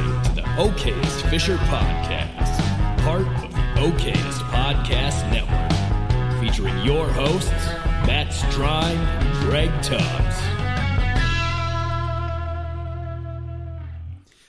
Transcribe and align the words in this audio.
listening 0.00 0.22
to 0.22 0.32
the 0.40 0.42
Okayest 0.42 1.30
Fisher 1.30 1.56
Podcast, 1.56 3.02
part 3.02 3.22
of 3.22 3.52
the 3.52 3.58
Okayest 3.80 4.40
Podcast 4.50 5.30
Network, 5.30 6.40
featuring 6.40 6.78
your 6.84 7.06
hosts, 7.08 7.50
Matt 8.06 8.28
Strine 8.28 8.96
and 8.96 9.44
Greg 9.44 9.70
Tubbs. 9.82 10.36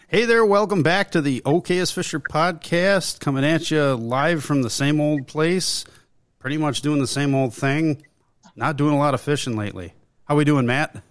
Hey 0.07 0.25
there, 0.25 0.45
welcome 0.45 0.83
back 0.83 1.11
to 1.11 1.21
the 1.21 1.41
Okayest 1.41 1.93
Fisher 1.93 2.19
podcast, 2.19 3.19
coming 3.19 3.45
at 3.45 3.71
you 3.71 3.93
live 3.95 4.43
from 4.43 4.61
the 4.61 4.69
same 4.69 4.99
old 4.99 5.27
place, 5.27 5.85
pretty 6.39 6.57
much 6.57 6.81
doing 6.81 6.99
the 6.99 7.07
same 7.07 7.33
old 7.33 7.53
thing. 7.53 8.03
Not 8.55 8.75
doing 8.75 8.93
a 8.93 8.99
lot 8.99 9.13
of 9.13 9.21
fishing 9.21 9.55
lately. 9.55 9.93
How 10.25 10.35
we 10.35 10.43
doing, 10.43 10.65
Matt? 10.65 11.01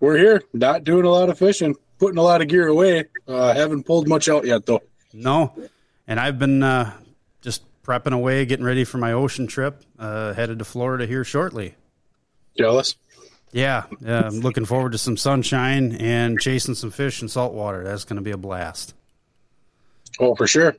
We're 0.00 0.16
here, 0.16 0.42
not 0.52 0.84
doing 0.84 1.04
a 1.04 1.10
lot 1.10 1.28
of 1.28 1.38
fishing, 1.38 1.76
putting 1.98 2.18
a 2.18 2.22
lot 2.22 2.40
of 2.40 2.48
gear 2.48 2.66
away. 2.66 3.04
Uh, 3.32 3.54
haven't 3.54 3.84
pulled 3.84 4.08
much 4.08 4.28
out 4.28 4.44
yet, 4.44 4.66
though. 4.66 4.82
No, 5.14 5.54
and 6.06 6.20
I've 6.20 6.38
been 6.38 6.62
uh, 6.62 6.92
just 7.40 7.62
prepping 7.82 8.12
away, 8.12 8.44
getting 8.44 8.64
ready 8.64 8.84
for 8.84 8.98
my 8.98 9.12
ocean 9.12 9.46
trip. 9.46 9.82
Uh, 9.98 10.34
headed 10.34 10.58
to 10.58 10.64
Florida 10.64 11.06
here 11.06 11.24
shortly. 11.24 11.74
Jealous? 12.58 12.96
Yeah, 13.52 13.84
yeah, 14.00 14.26
I'm 14.26 14.40
looking 14.40 14.64
forward 14.64 14.92
to 14.92 14.98
some 14.98 15.16
sunshine 15.16 15.92
and 15.96 16.40
chasing 16.40 16.74
some 16.74 16.90
fish 16.90 17.22
in 17.22 17.28
saltwater. 17.28 17.84
That's 17.84 18.04
going 18.04 18.16
to 18.16 18.22
be 18.22 18.30
a 18.30 18.36
blast. 18.36 18.94
Oh, 20.20 20.34
for 20.34 20.46
sure. 20.46 20.76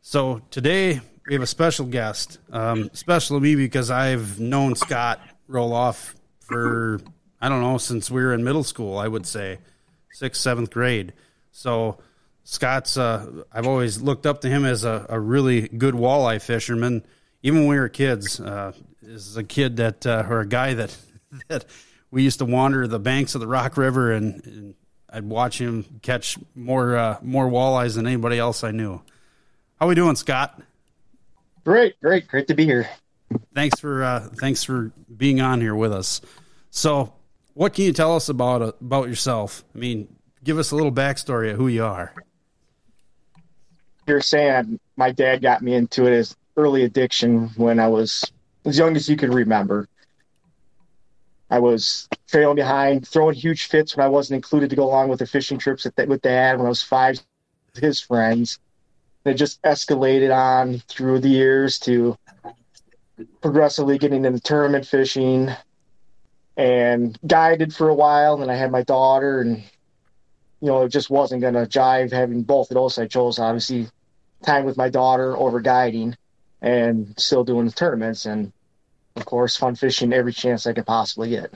So 0.00 0.40
today 0.50 1.00
we 1.26 1.34
have 1.34 1.42
a 1.42 1.46
special 1.46 1.86
guest. 1.86 2.38
Um, 2.50 2.90
special 2.92 3.38
to 3.38 3.42
me 3.42 3.54
because 3.54 3.90
I've 3.90 4.40
known 4.40 4.74
Scott 4.74 5.20
Rohloff 5.48 6.14
for 6.40 7.00
I 7.40 7.48
don't 7.48 7.60
know 7.60 7.78
since 7.78 8.10
we 8.10 8.22
were 8.22 8.32
in 8.32 8.42
middle 8.42 8.64
school. 8.64 8.98
I 8.98 9.06
would 9.06 9.26
say 9.26 9.58
sixth, 10.12 10.40
seventh 10.40 10.70
grade. 10.70 11.12
So 11.58 11.98
Scott's 12.44 12.96
uh, 12.96 13.42
I've 13.50 13.66
always 13.66 14.00
looked 14.00 14.26
up 14.26 14.42
to 14.42 14.48
him 14.48 14.64
as 14.64 14.84
a, 14.84 15.04
a 15.08 15.18
really 15.18 15.62
good 15.66 15.94
walleye 15.94 16.40
fisherman. 16.40 17.04
Even 17.42 17.62
when 17.62 17.68
we 17.68 17.78
were 17.80 17.88
kids, 17.88 18.38
uh, 18.38 18.72
is 19.02 19.36
a 19.36 19.42
kid 19.42 19.78
that 19.78 20.06
uh, 20.06 20.24
or 20.30 20.40
a 20.40 20.46
guy 20.46 20.74
that 20.74 20.96
that 21.48 21.64
we 22.12 22.22
used 22.22 22.38
to 22.38 22.44
wander 22.44 22.86
the 22.86 23.00
banks 23.00 23.34
of 23.34 23.40
the 23.40 23.48
Rock 23.48 23.76
River 23.76 24.12
and, 24.12 24.46
and 24.46 24.74
I'd 25.10 25.24
watch 25.24 25.60
him 25.60 25.84
catch 26.00 26.38
more 26.54 26.96
uh, 26.96 27.18
more 27.22 27.48
walleyes 27.48 27.96
than 27.96 28.06
anybody 28.06 28.38
else 28.38 28.62
I 28.62 28.70
knew. 28.70 29.02
How 29.80 29.86
are 29.86 29.88
we 29.88 29.96
doing, 29.96 30.14
Scott? 30.14 30.62
Great, 31.64 32.00
great, 32.00 32.28
great 32.28 32.46
to 32.46 32.54
be 32.54 32.66
here. 32.66 32.88
Thanks 33.52 33.80
for 33.80 34.04
uh, 34.04 34.28
thanks 34.40 34.62
for 34.62 34.92
being 35.14 35.40
on 35.40 35.60
here 35.60 35.74
with 35.74 35.92
us. 35.92 36.20
So, 36.70 37.14
what 37.54 37.74
can 37.74 37.84
you 37.84 37.92
tell 37.92 38.14
us 38.14 38.28
about 38.28 38.62
uh, 38.62 38.72
about 38.80 39.08
yourself? 39.08 39.64
I 39.74 39.78
mean, 39.78 40.14
give 40.48 40.58
us 40.58 40.70
a 40.70 40.74
little 40.74 40.90
backstory 40.90 41.50
of 41.50 41.58
who 41.58 41.68
you 41.68 41.84
are. 41.84 42.14
You're 44.06 44.22
saying 44.22 44.80
my 44.96 45.12
dad 45.12 45.42
got 45.42 45.60
me 45.60 45.74
into 45.74 46.06
it 46.06 46.14
as 46.14 46.34
early 46.56 46.84
addiction 46.84 47.48
when 47.56 47.78
I 47.78 47.88
was 47.88 48.24
as 48.64 48.78
young 48.78 48.96
as 48.96 49.10
you 49.10 49.16
can 49.18 49.30
remember. 49.30 49.86
I 51.50 51.58
was 51.58 52.08
trailing 52.28 52.56
behind, 52.56 53.06
throwing 53.06 53.34
huge 53.34 53.66
fits 53.66 53.94
when 53.94 54.06
I 54.06 54.08
wasn't 54.08 54.36
included 54.36 54.70
to 54.70 54.76
go 54.76 54.84
along 54.84 55.10
with 55.10 55.18
the 55.18 55.26
fishing 55.26 55.58
trips 55.58 55.84
with 55.84 56.22
dad 56.22 56.56
when 56.56 56.64
I 56.64 56.70
was 56.70 56.82
five, 56.82 57.20
his 57.78 58.00
friends. 58.00 58.58
It 59.26 59.34
just 59.34 59.60
escalated 59.60 60.34
on 60.34 60.78
through 60.88 61.18
the 61.18 61.28
years 61.28 61.78
to 61.80 62.16
progressively 63.42 63.98
getting 63.98 64.24
into 64.24 64.40
tournament 64.40 64.86
fishing 64.86 65.50
and 66.56 67.18
guided 67.26 67.74
for 67.74 67.90
a 67.90 67.94
while. 67.94 68.32
And 68.32 68.44
then 68.44 68.48
I 68.48 68.56
had 68.56 68.72
my 68.72 68.82
daughter, 68.82 69.42
and 69.42 69.62
you 70.60 70.68
know, 70.68 70.82
it 70.82 70.88
just 70.90 71.10
wasn't 71.10 71.40
going 71.40 71.54
to 71.54 71.66
jive 71.66 72.12
having 72.12 72.42
both 72.42 72.70
of 72.70 72.74
those. 72.74 72.98
I 72.98 73.06
chose 73.06 73.38
obviously 73.38 73.88
time 74.42 74.64
with 74.64 74.76
my 74.76 74.88
daughter 74.88 75.36
over 75.36 75.60
guiding 75.60 76.16
and 76.60 77.14
still 77.18 77.44
doing 77.44 77.66
the 77.66 77.72
tournaments. 77.72 78.26
And 78.26 78.52
of 79.16 79.24
course, 79.24 79.56
fun 79.56 79.76
fishing 79.76 80.12
every 80.12 80.32
chance 80.32 80.66
I 80.66 80.72
could 80.72 80.86
possibly 80.86 81.30
get. 81.30 81.52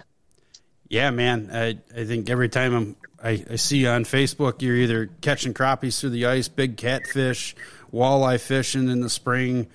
Yeah, 0.88 1.10
man. 1.10 1.50
I, 1.52 1.78
I 1.98 2.04
think 2.04 2.28
every 2.28 2.48
time 2.48 2.74
I'm, 2.74 2.96
I, 3.22 3.44
I 3.50 3.56
see 3.56 3.78
you 3.78 3.88
on 3.88 4.04
Facebook, 4.04 4.62
you're 4.62 4.76
either 4.76 5.08
catching 5.20 5.54
crappies 5.54 5.98
through 5.98 6.10
the 6.10 6.26
ice, 6.26 6.48
big 6.48 6.76
catfish, 6.76 7.56
walleye 7.92 8.40
fishing 8.40 8.88
in 8.88 9.00
the 9.00 9.10
spring. 9.10 9.68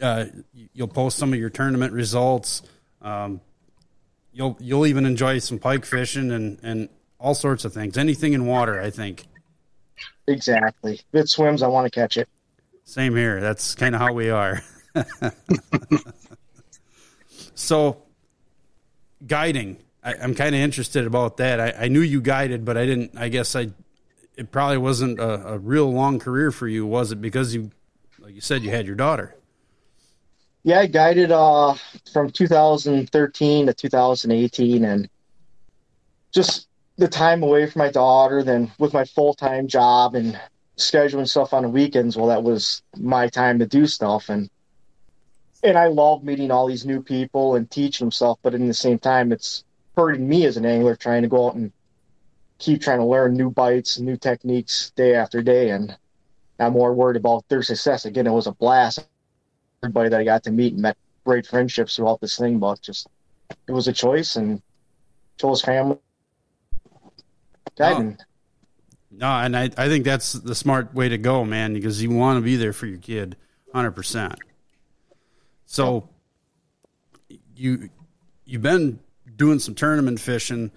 Uh, 0.00 0.26
you'll 0.72 0.88
post 0.88 1.18
some 1.18 1.32
of 1.32 1.38
your 1.38 1.50
tournament 1.50 1.92
results. 1.92 2.62
Um, 3.02 3.40
you'll 4.32 4.56
you'll 4.60 4.86
even 4.86 5.06
enjoy 5.06 5.38
some 5.38 5.58
pike 5.58 5.84
fishing 5.84 6.30
and, 6.30 6.58
and 6.62 6.88
all 7.24 7.34
sorts 7.34 7.64
of 7.64 7.72
things. 7.72 7.96
Anything 7.96 8.34
in 8.34 8.44
water, 8.44 8.78
I 8.78 8.90
think. 8.90 9.24
Exactly. 10.28 11.00
If 11.12 11.22
it 11.22 11.28
swims, 11.30 11.62
I 11.62 11.68
want 11.68 11.90
to 11.90 12.00
catch 12.00 12.18
it. 12.18 12.28
Same 12.84 13.16
here. 13.16 13.40
That's 13.40 13.74
kind 13.74 13.94
of 13.94 14.00
how 14.02 14.12
we 14.12 14.28
are. 14.28 14.62
so, 17.54 18.02
guiding. 19.26 19.78
I, 20.02 20.12
am 20.16 20.34
kind 20.34 20.54
of 20.54 20.60
interested 20.60 21.06
about 21.06 21.38
that. 21.38 21.60
I, 21.60 21.84
I, 21.84 21.88
knew 21.88 22.02
you 22.02 22.20
guided, 22.20 22.66
but 22.66 22.76
I 22.76 22.84
didn't. 22.84 23.16
I 23.16 23.30
guess 23.30 23.56
I. 23.56 23.70
It 24.36 24.52
probably 24.52 24.78
wasn't 24.78 25.18
a, 25.18 25.54
a, 25.54 25.58
real 25.58 25.90
long 25.90 26.18
career 26.18 26.50
for 26.50 26.68
you, 26.68 26.84
was 26.84 27.10
it? 27.10 27.22
Because 27.22 27.54
you, 27.54 27.70
like 28.18 28.34
you 28.34 28.42
said, 28.42 28.62
you 28.62 28.70
had 28.70 28.86
your 28.86 28.96
daughter. 28.96 29.34
Yeah, 30.62 30.80
I 30.80 30.86
guided 30.86 31.32
uh, 31.32 31.74
from 32.12 32.30
2013 32.30 33.66
to 33.66 33.72
2018, 33.72 34.84
and 34.84 35.08
just 36.32 36.68
the 36.96 37.08
time 37.08 37.42
away 37.42 37.66
from 37.66 37.80
my 37.80 37.90
daughter, 37.90 38.42
then 38.42 38.70
with 38.78 38.92
my 38.92 39.04
full 39.04 39.34
time 39.34 39.66
job 39.66 40.14
and 40.14 40.38
scheduling 40.76 41.28
stuff 41.28 41.52
on 41.52 41.62
the 41.62 41.68
weekends. 41.68 42.16
Well, 42.16 42.28
that 42.28 42.42
was 42.42 42.82
my 42.96 43.28
time 43.28 43.58
to 43.58 43.66
do 43.66 43.86
stuff, 43.86 44.28
and 44.28 44.48
and 45.62 45.78
I 45.78 45.86
love 45.86 46.22
meeting 46.22 46.50
all 46.50 46.66
these 46.66 46.84
new 46.84 47.02
people 47.02 47.54
and 47.56 47.70
teaching 47.70 48.06
them 48.06 48.12
stuff. 48.12 48.38
But 48.42 48.54
in 48.54 48.68
the 48.68 48.74
same 48.74 48.98
time, 48.98 49.32
it's 49.32 49.64
hurting 49.96 50.28
me 50.28 50.44
as 50.46 50.56
an 50.56 50.66
angler 50.66 50.96
trying 50.96 51.22
to 51.22 51.28
go 51.28 51.48
out 51.48 51.54
and 51.54 51.72
keep 52.58 52.82
trying 52.82 52.98
to 52.98 53.04
learn 53.04 53.34
new 53.34 53.50
bites 53.50 53.96
and 53.96 54.06
new 54.06 54.16
techniques 54.16 54.92
day 54.96 55.14
after 55.14 55.42
day. 55.42 55.70
And 55.70 55.96
I'm 56.60 56.72
more 56.72 56.92
worried 56.92 57.16
about 57.16 57.48
their 57.48 57.62
success. 57.62 58.04
Again, 58.04 58.26
it 58.26 58.32
was 58.32 58.46
a 58.46 58.52
blast. 58.52 59.06
Everybody 59.82 60.10
that 60.10 60.20
I 60.20 60.24
got 60.24 60.44
to 60.44 60.50
meet 60.50 60.74
and 60.74 60.82
met 60.82 60.96
great 61.24 61.46
friendships 61.46 61.96
throughout 61.96 62.20
this 62.20 62.36
thing, 62.36 62.58
but 62.58 62.80
just 62.80 63.08
it 63.66 63.72
was 63.72 63.88
a 63.88 63.92
choice 63.92 64.36
and 64.36 64.62
chose 65.38 65.62
family. 65.62 65.98
Guiding. 67.76 68.16
Oh. 68.20 68.24
No, 69.16 69.28
and 69.28 69.56
I, 69.56 69.70
I 69.76 69.88
think 69.88 70.04
that's 70.04 70.32
the 70.32 70.54
smart 70.54 70.92
way 70.92 71.08
to 71.08 71.18
go, 71.18 71.44
man, 71.44 71.74
because 71.74 72.02
you 72.02 72.10
want 72.10 72.38
to 72.38 72.42
be 72.42 72.56
there 72.56 72.72
for 72.72 72.86
your 72.86 72.98
kid 72.98 73.36
100%. 73.72 74.36
So 75.66 76.08
you 77.56 77.90
you've 78.44 78.62
been 78.62 79.00
doing 79.36 79.58
some 79.58 79.74
tournament 79.74 80.20
fishing 80.20 80.70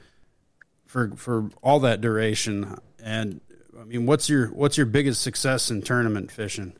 for 0.85 1.11
for 1.15 1.49
all 1.61 1.79
that 1.81 2.01
duration 2.01 2.77
and 3.03 3.41
I 3.79 3.83
mean 3.83 4.05
what's 4.05 4.29
your 4.29 4.47
what's 4.47 4.77
your 4.77 4.85
biggest 4.85 5.21
success 5.21 5.69
in 5.69 5.81
tournament 5.81 6.31
fishing? 6.31 6.73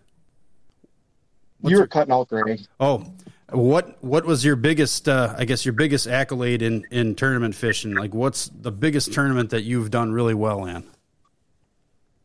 What's 1.60 1.72
you 1.72 1.78
were 1.78 1.82
your, 1.82 1.88
cutting 1.88 2.14
out 2.14 2.30
Greg. 2.30 2.62
Oh, 2.80 3.06
what 3.52 4.02
what 4.04 4.26
was 4.26 4.44
your 4.44 4.56
biggest 4.56 5.08
uh, 5.08 5.34
I 5.38 5.46
guess 5.46 5.66
your 5.66 5.74
biggest 5.74 6.08
accolade 6.08 6.62
in 6.62 6.86
in 6.92 7.16
tournament 7.16 7.56
fishing? 7.56 7.94
Like 7.96 8.14
what's 8.14 8.50
the 8.50 8.72
biggest 8.72 9.14
tournament 9.14 9.50
that 9.52 9.64
you've 9.64 9.92
done 9.92 10.12
really 10.12 10.34
well 10.34 10.66
in? 10.66 10.84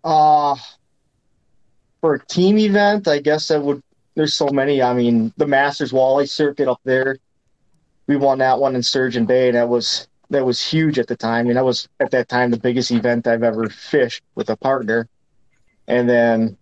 Uh 0.04 0.56
for 2.00 2.14
a 2.14 2.26
team 2.26 2.58
event, 2.58 3.06
I 3.06 3.20
guess 3.20 3.50
I 3.50 3.58
would 3.58 3.82
there's 4.14 4.34
so 4.34 4.48
many. 4.48 4.82
I 4.82 4.92
mean, 4.92 5.32
the 5.36 5.46
Masters 5.46 5.92
Walleye 5.92 6.28
circuit 6.28 6.68
up 6.68 6.80
there 6.84 7.16
we 8.06 8.16
won 8.16 8.38
that 8.38 8.58
one 8.58 8.74
in 8.74 8.82
Sturgeon 8.82 9.26
Bay. 9.26 9.48
And 9.48 9.56
that 9.56 9.68
was 9.68 10.08
that 10.30 10.44
was 10.44 10.64
huge 10.64 10.98
at 10.98 11.06
the 11.06 11.16
time. 11.16 11.40
I 11.40 11.42
mean, 11.44 11.54
that 11.54 11.64
was 11.64 11.88
at 12.00 12.10
that 12.12 12.28
time 12.28 12.50
the 12.50 12.58
biggest 12.58 12.90
event 12.90 13.26
I've 13.26 13.42
ever 13.42 13.68
fished 13.68 14.22
with 14.34 14.50
a 14.50 14.56
partner. 14.56 15.08
And 15.88 16.08
then 16.08 16.56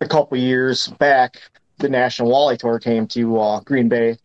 a 0.00 0.08
couple 0.08 0.38
years 0.38 0.88
back, 0.88 1.40
the 1.84 1.90
National 1.90 2.30
Walleye 2.30 2.58
Tour 2.58 2.78
came 2.78 3.06
to 3.08 3.38
uh, 3.38 3.60
Green 3.60 3.90
Bay, 3.90 4.16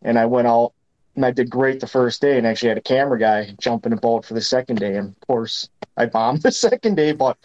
and 0.00 0.18
I 0.18 0.24
went 0.24 0.48
out 0.48 0.72
and 1.14 1.24
I 1.24 1.30
did 1.30 1.50
great 1.50 1.78
the 1.78 1.86
first 1.86 2.22
day, 2.22 2.38
and 2.38 2.46
actually 2.46 2.70
had 2.70 2.78
a 2.78 2.82
camera 2.82 3.18
guy 3.18 3.54
jump 3.60 3.84
in 3.84 3.92
a 3.92 3.96
boat 3.96 4.24
for 4.24 4.32
the 4.32 4.40
second 4.40 4.80
day. 4.80 4.96
And 4.96 5.10
of 5.10 5.20
course, 5.26 5.68
I 5.98 6.06
bombed 6.06 6.40
the 6.42 6.50
second 6.50 6.94
day, 6.94 7.12
but 7.12 7.36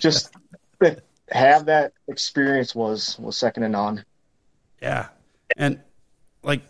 just 0.00 0.34
have 1.30 1.66
that 1.66 1.92
experience 2.08 2.74
was 2.74 3.16
was 3.20 3.36
second 3.36 3.62
to 3.62 3.68
none. 3.68 4.04
Yeah, 4.82 5.06
and 5.56 5.80
like 6.42 6.62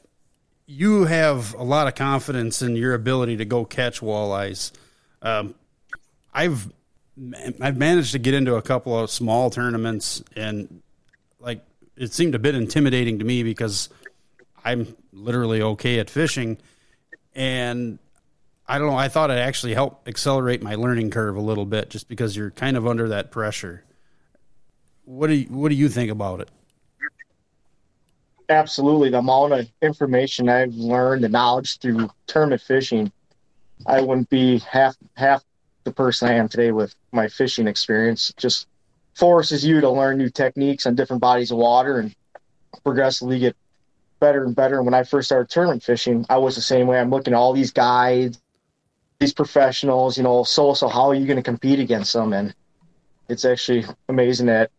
you 0.67 1.07
have 1.07 1.55
a 1.55 1.65
lot 1.65 1.89
of 1.89 1.95
confidence 1.95 2.61
in 2.61 2.77
your 2.77 2.93
ability 2.93 3.39
to 3.39 3.47
go 3.47 3.65
catch 3.65 4.03
walleyes. 4.03 4.73
Um, 5.23 5.55
I've 6.35 6.71
I've 7.63 7.79
managed 7.79 8.13
to 8.13 8.19
get 8.19 8.35
into 8.35 8.57
a 8.57 8.63
couple 8.63 8.99
of 8.99 9.11
small 9.11 9.49
tournaments, 9.49 10.23
and 10.37 10.83
it 11.97 12.13
seemed 12.13 12.35
a 12.35 12.39
bit 12.39 12.55
intimidating 12.55 13.19
to 13.19 13.25
me 13.25 13.43
because 13.43 13.89
I'm 14.65 14.95
literally 15.13 15.63
okay 15.63 15.99
at 15.99 16.11
fishing, 16.11 16.59
and 17.35 17.99
I 18.67 18.79
don't 18.79 18.89
know. 18.89 18.97
I 18.97 19.09
thought 19.09 19.31
it 19.31 19.35
actually 19.35 19.75
helped 19.75 20.09
accelerate 20.09 20.63
my 20.63 20.75
learning 20.75 21.11
curve 21.11 21.37
a 21.37 21.41
little 21.41 21.67
bit, 21.67 21.91
just 21.91 22.09
because 22.09 22.37
you're 22.37 22.51
kind 22.51 22.77
of 22.77 22.87
under 22.87 23.09
that 23.09 23.31
pressure. 23.31 23.85
What 25.05 25.27
do 25.27 25.35
you, 25.35 25.47
What 25.47 25.69
do 25.69 25.75
you 25.75 25.89
think 25.89 26.11
about 26.11 26.41
it? 26.41 26.51
Absolutely, 28.49 29.11
the 29.11 29.19
amount 29.19 29.53
of 29.55 29.69
information 29.81 30.49
I've 30.49 30.75
learned, 30.75 31.25
the 31.25 31.29
knowledge 31.29 31.79
through 31.79 32.11
tournament 32.27 32.61
fishing, 32.61 33.11
I 33.87 34.01
wouldn't 34.01 34.29
be 34.31 34.59
half 34.59 34.97
half 35.17 35.43
the 35.85 35.93
person 35.93 36.29
I 36.29 36.35
am 36.35 36.49
today 36.49 36.71
with 36.71 36.95
my 37.13 37.29
fishing 37.29 37.67
experience. 37.67 38.33
Just 38.37 38.67
forces 39.15 39.65
you 39.65 39.81
to 39.81 39.91
learn 39.91 40.19
new 40.19 40.31
techniques 40.31 40.87
on 40.87 40.95
different 40.95 41.21
bodies 41.23 41.51
of 41.51 41.59
water 41.59 41.99
and 41.99 42.15
progressively 42.83 43.39
get 43.39 43.57
better 44.21 44.45
and 44.45 44.57
better. 44.57 44.77
And 44.77 44.85
when 44.85 44.95
I 44.95 45.05
first 45.05 45.29
started 45.29 45.49
tournament 45.49 45.83
fishing, 45.83 46.27
I 46.29 46.39
was 46.39 46.55
the 46.55 46.61
same 46.61 46.87
way. 46.87 46.99
I'm 46.99 47.11
looking 47.11 47.35
at 47.35 47.37
all 47.37 47.53
these 47.53 47.73
guides, 47.73 48.41
these 49.21 49.35
professionals, 49.35 50.17
you 50.17 50.25
know, 50.25 50.45
so 50.45 50.75
so 50.75 50.89
how 50.89 51.09
are 51.09 51.15
you 51.15 51.27
going 51.27 51.37
to 51.37 51.43
compete 51.43 51.79
against 51.79 52.13
them? 52.13 52.33
And 52.33 52.55
it's 53.29 53.45
actually 53.45 53.85
amazing 54.09 54.47
that 54.47 54.71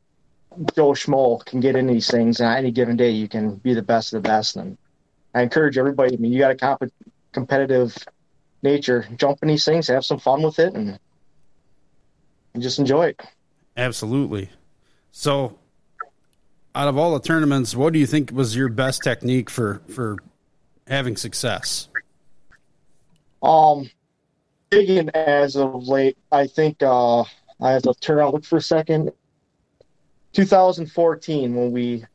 Joe 0.76 0.92
Schmo 0.92 1.44
can 1.46 1.60
get 1.60 1.76
into 1.76 1.94
these 1.94 2.10
things, 2.10 2.40
and 2.40 2.48
on 2.48 2.58
any 2.58 2.72
given 2.72 2.96
day, 2.96 3.10
you 3.10 3.28
can 3.28 3.56
be 3.56 3.74
the 3.74 3.82
best 3.82 4.14
of 4.14 4.24
the 4.24 4.30
best. 4.30 4.56
And 4.56 4.78
I 5.34 5.42
encourage 5.42 5.78
everybody. 5.78 6.16
I 6.16 6.18
mean, 6.18 6.32
you 6.32 6.40
got 6.40 6.52
a 6.52 6.56
comp- 6.56 6.94
competitive 7.34 7.98
nature. 8.64 9.06
Jump 9.18 9.40
in 9.42 9.50
these 9.50 9.66
things, 9.66 9.88
have 9.88 10.06
some 10.06 10.20
fun 10.20 10.42
with 10.44 10.60
it, 10.60 10.74
and, 10.74 10.98
and 12.54 12.64
just 12.64 12.80
enjoy 12.80 13.08
it. 13.08 13.22
Absolutely. 13.78 14.50
So, 15.12 15.58
out 16.74 16.88
of 16.88 16.98
all 16.98 17.14
the 17.14 17.20
tournaments, 17.20 17.76
what 17.76 17.94
do 17.94 18.00
you 18.00 18.06
think 18.06 18.32
was 18.32 18.56
your 18.56 18.70
best 18.70 19.04
technique 19.04 19.50
for 19.50 19.82
for 19.94 20.18
having 20.88 21.18
success? 21.18 21.88
Um, 23.42 23.90
digging 24.70 25.10
as 25.10 25.56
of 25.56 25.88
late, 25.88 26.18
I 26.32 26.48
think 26.48 26.82
uh, 26.82 27.22
I 27.22 27.72
have 27.72 27.84
to 27.84 27.94
turn 27.94 28.20
out 28.20 28.34
look 28.34 28.46
for 28.46 28.58
a 28.58 28.62
second. 28.62 29.12
2014, 30.34 31.56
when 31.56 31.72
we 31.72 32.06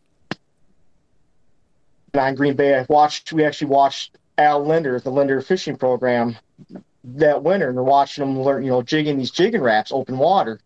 on 2.14 2.34
Green 2.34 2.54
Bay, 2.54 2.78
I 2.78 2.86
watched. 2.88 3.32
We 3.32 3.44
actually 3.44 3.68
watched 3.68 4.18
Al 4.36 4.64
Lindner, 4.64 5.00
the 5.00 5.10
Lindner 5.10 5.40
fishing 5.40 5.76
program, 5.76 6.36
that 7.04 7.42
winter, 7.42 7.68
and 7.68 7.76
we're 7.76 7.82
watching 7.82 8.24
them 8.24 8.40
learn, 8.40 8.64
you 8.64 8.70
know, 8.70 8.82
jigging 8.82 9.18
these 9.18 9.30
jigging 9.30 9.62
Raps, 9.62 9.92
open 9.92 10.18
water. 10.18 10.60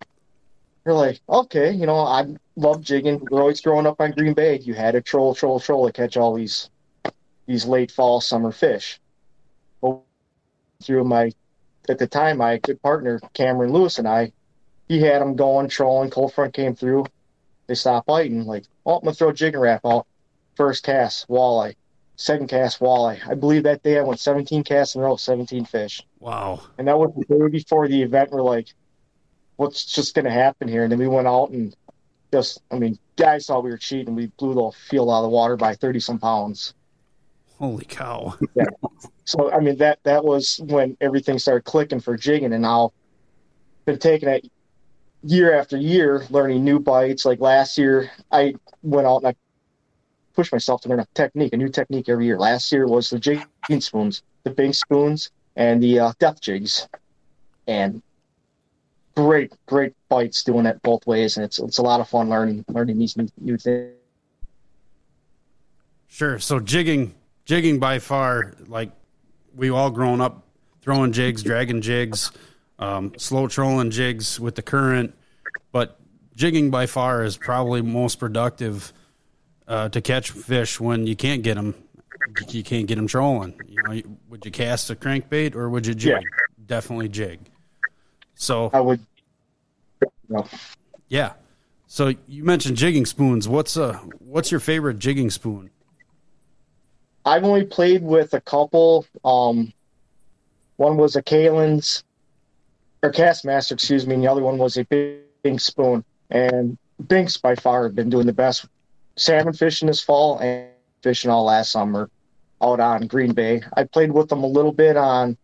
You're 0.85 0.95
like, 0.95 1.21
okay, 1.29 1.73
you 1.73 1.87
know, 1.87 1.99
I 1.99 2.27
love 2.57 2.83
jigging. 2.83 3.27
We're 3.31 3.41
always 3.41 3.61
growing 3.61 3.87
up 3.87 4.01
on 4.01 4.13
Green 4.13 4.35
Bay. 4.35 4.59
You 4.59 4.75
had 4.75 4.95
a 4.95 5.01
troll, 5.01 5.35
troll, 5.35 5.59
troll 5.59 5.87
to 5.87 5.93
catch 5.93 6.17
all 6.17 6.35
these 6.35 6.71
these 7.47 7.65
late 7.65 7.91
fall, 7.91 8.21
summer 8.21 8.53
fish. 8.53 9.01
Well, 9.81 10.05
through 10.83 11.05
my 11.05 11.33
at 11.89 11.99
the 11.99 12.07
time, 12.07 12.39
my 12.39 12.59
good 12.59 12.83
partner 12.83 13.21
Cameron 13.33 13.73
Lewis 13.73 13.99
and 13.99 14.09
I, 14.09 14.33
he 14.89 15.01
had 15.01 15.23
them 15.23 15.37
going 15.37 15.69
trolling. 15.69 16.11
Cold 16.11 16.35
front 16.35 16.53
came 16.53 16.75
through. 16.75 17.07
They 17.67 17.75
stopped 17.75 18.07
biting. 18.07 18.45
Like, 18.45 18.65
oh, 18.85 18.97
I'm 18.97 19.05
gonna 19.05 19.15
throw 19.15 19.33
jigging 19.33 19.61
Rap 19.61 19.87
out. 19.87 20.07
First 20.55 20.85
cast, 20.85 21.29
walleye. 21.29 21.77
Second 22.17 22.49
cast, 22.49 22.79
walleye. 22.81 23.27
I 23.27 23.35
believe 23.35 23.65
that 23.65 23.83
day 23.83 23.99
I 23.99 24.03
went 24.03 24.21
17 24.21 24.63
casts 24.65 24.95
in 24.95 25.01
a 25.01 25.05
row, 25.05 25.17
17 25.17 25.65
fish. 25.65 26.03
Wow. 26.21 26.61
And 26.79 26.87
that 26.89 26.99
was 26.99 27.11
the 27.17 27.25
day 27.25 27.49
before 27.49 27.89
the 27.89 28.03
event. 28.03 28.31
We're 28.31 28.43
like, 28.43 28.69
what's 29.57 29.85
just 29.85 30.15
going 30.15 30.25
to 30.25 30.31
happen 30.31 30.69
here? 30.69 30.83
And 30.83 30.93
then 30.93 30.99
we 30.99 31.09
went 31.09 31.27
out 31.27 31.51
and 31.51 31.75
just, 32.33 32.63
I 32.71 32.79
mean, 32.79 32.99
guys 33.17 33.47
thought 33.47 33.65
we 33.65 33.71
were 33.71 33.79
cheating. 33.79 34.15
We 34.15 34.27
blew 34.39 34.55
the 34.55 34.71
field 34.89 35.11
out 35.11 35.19
of 35.19 35.23
the 35.25 35.29
water 35.29 35.57
by 35.57 35.75
30 35.75 36.01
some 36.01 36.19
pounds. 36.19 36.75
Holy 37.59 37.85
cow. 37.85 38.35
yeah. 38.55 38.65
So, 39.25 39.53
I 39.53 39.61
mean, 39.61 39.77
that, 39.79 40.01
that 40.03 40.25
was 40.25 40.61
when 40.65 40.97
everything 41.01 41.39
started 41.39 41.65
clicking 41.65 42.01
for 42.01 42.17
jigging. 42.17 42.53
And 42.53 42.63
now 42.63 42.93
I've 43.81 43.85
been 43.87 43.99
taking 43.99 44.29
it 44.29 44.51
year 45.23 45.59
after 45.59 45.77
year, 45.77 46.27
learning 46.31 46.65
new 46.65 46.79
bites. 46.79 47.25
Like 47.25 47.41
last 47.41 47.79
year, 47.79 48.11
I 48.31 48.55
went 48.83 49.07
out 49.07 49.19
and 49.19 49.29
I 49.29 49.35
pushed 50.35 50.53
myself 50.53 50.81
to 50.83 50.89
learn 50.89 51.01
a 51.01 51.07
technique, 51.15 51.53
a 51.53 51.57
new 51.57 51.69
technique 51.69 52.09
every 52.09 52.27
year. 52.27 52.39
Last 52.39 52.71
year 52.73 52.87
was 52.87 53.09
the 53.11 53.19
jigging 53.19 53.81
spoons, 53.81 54.23
the 54.43 54.51
big 54.51 54.75
spoons, 54.75 55.31
and 55.57 55.83
the 55.83 56.01
uh, 56.01 56.13
death 56.19 56.41
jigs. 56.41 56.89
And 57.67 58.03
great, 59.17 59.53
great 59.67 59.95
bites 60.09 60.43
doing 60.43 60.67
it 60.67 60.81
both 60.83 61.07
ways, 61.07 61.37
and 61.37 61.45
it's 61.45 61.59
it's 61.59 61.79
a 61.79 61.83
lot 61.83 62.01
of 62.01 62.09
fun 62.09 62.29
learning 62.29 62.65
learning 62.69 62.99
these 62.99 63.17
new, 63.17 63.29
new 63.41 63.57
things. 63.57 63.95
Sure. 66.09 66.39
So 66.39 66.61
jigging, 66.61 67.15
jigging 67.45 67.81
by 67.81 67.99
far, 67.99 68.55
like 68.69 68.91
we've 69.55 69.75
all 69.75 69.91
grown 69.91 70.21
up 70.21 70.47
throwing 70.81 71.13
jigs, 71.13 71.43
dragging 71.43 71.81
jigs, 71.81 72.31
um, 72.79 73.13
slow 73.17 73.49
trolling 73.49 73.91
jigs 73.91 74.39
with 74.39 74.55
the 74.55 74.63
current, 74.63 75.15
but 75.73 75.99
jigging 76.37 76.71
by 76.71 76.87
far 76.87 77.25
is 77.25 77.37
probably 77.37 77.83
most 77.83 78.21
productive 78.21 78.93
uh, 79.67 79.89
to 79.89 80.01
catch 80.01 80.31
fish 80.31 80.79
when 80.79 81.07
you 81.07 81.17
can't 81.17 81.43
get 81.43 81.55
them. 81.55 81.75
You 82.49 82.63
can't 82.63 82.87
get 82.87 82.95
them 82.95 83.07
trolling. 83.07 83.61
You 83.67 83.83
know, 83.83 84.03
would 84.29 84.45
you 84.45 84.51
cast 84.51 84.91
a 84.91 84.95
crankbait 84.95 85.55
or 85.55 85.69
would 85.69 85.87
you 85.87 85.95
jig? 85.95 86.13
Yeah. 86.13 86.21
Definitely 86.67 87.09
jig. 87.09 87.41
So 88.45 88.71
I 88.75 88.81
would. 88.81 89.01
Yeah. 91.09 91.33
So 91.87 92.13
you 92.29 92.45
mentioned 92.45 92.77
jigging 92.77 93.07
spoons. 93.07 93.49
What's 93.49 93.77
uh 93.77 93.95
what's 94.19 94.51
your 94.51 94.61
favorite 94.61 94.99
jigging 94.99 95.31
spoon? 95.31 95.71
I've 97.25 97.45
only 97.45 97.65
played 97.65 98.03
with 98.03 98.35
a 98.35 98.41
couple. 98.43 99.07
Um, 99.25 99.73
one 100.77 100.99
was 100.99 101.17
a 101.17 101.23
Kalin's 101.23 102.05
or 103.03 103.11
Castmaster, 103.11 103.73
excuse 103.73 104.07
me, 104.07 104.15
and 104.15 104.23
the 104.23 104.31
other 104.31 104.43
one 104.43 104.59
was 104.59 104.77
a 104.77 104.85
Bink 104.85 105.61
spoon. 105.61 106.05
And 106.31 106.77
Binks 107.09 107.39
by 107.39 107.55
far 107.55 107.85
have 107.85 107.95
been 107.95 108.11
doing 108.11 108.27
the 108.27 108.35
best 108.35 108.67
salmon 109.17 109.55
fishing 109.55 109.87
this 109.87 110.03
fall 110.03 110.39
and 110.39 110.69
fishing 111.03 111.31
all 111.31 111.45
last 111.45 111.73
summer 111.73 112.11
out 112.61 112.81
on 112.81 113.07
Green 113.07 113.33
Bay. 113.33 113.63
I 113.75 113.85
played 113.85 114.13
with 114.13 114.29
them 114.29 114.45
a 114.45 114.47
little 114.47 114.73
bit 114.73 114.99
on 114.99 115.39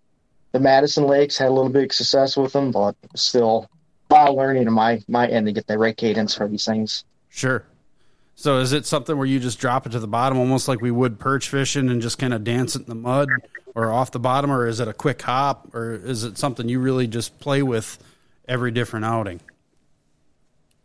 the 0.52 0.60
Madison 0.60 1.06
Lakes, 1.06 1.38
had 1.38 1.48
a 1.48 1.52
little 1.52 1.70
bit 1.70 1.84
of 1.84 1.92
success 1.92 2.36
with 2.36 2.52
them, 2.52 2.70
but 2.70 2.96
still 3.14 3.68
a 4.10 4.14
lot 4.14 4.28
of 4.28 4.34
learning 4.34 4.66
on 4.66 4.74
my 4.74 5.02
my 5.08 5.26
end 5.28 5.46
to 5.46 5.52
get 5.52 5.66
the 5.66 5.78
right 5.78 5.96
cadence 5.96 6.34
for 6.34 6.48
these 6.48 6.64
things. 6.64 7.04
Sure. 7.28 7.64
So 8.34 8.58
is 8.58 8.72
it 8.72 8.86
something 8.86 9.16
where 9.16 9.26
you 9.26 9.38
just 9.38 9.58
drop 9.58 9.86
it 9.86 9.90
to 9.90 9.98
the 9.98 10.08
bottom 10.08 10.38
almost 10.38 10.66
like 10.66 10.80
we 10.80 10.90
would 10.90 11.18
perch 11.18 11.50
fishing 11.50 11.90
and 11.90 12.00
just 12.00 12.18
kind 12.18 12.32
of 12.32 12.42
dance 12.42 12.74
it 12.74 12.82
in 12.82 12.88
the 12.88 12.94
mud 12.94 13.28
or 13.74 13.92
off 13.92 14.12
the 14.12 14.18
bottom 14.18 14.50
or 14.50 14.66
is 14.66 14.80
it 14.80 14.88
a 14.88 14.94
quick 14.94 15.20
hop 15.20 15.74
or 15.74 15.92
is 15.92 16.24
it 16.24 16.38
something 16.38 16.66
you 16.66 16.80
really 16.80 17.06
just 17.06 17.38
play 17.38 17.62
with 17.62 18.02
every 18.48 18.70
different 18.70 19.04
outing? 19.04 19.40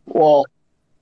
Well, 0.06 0.46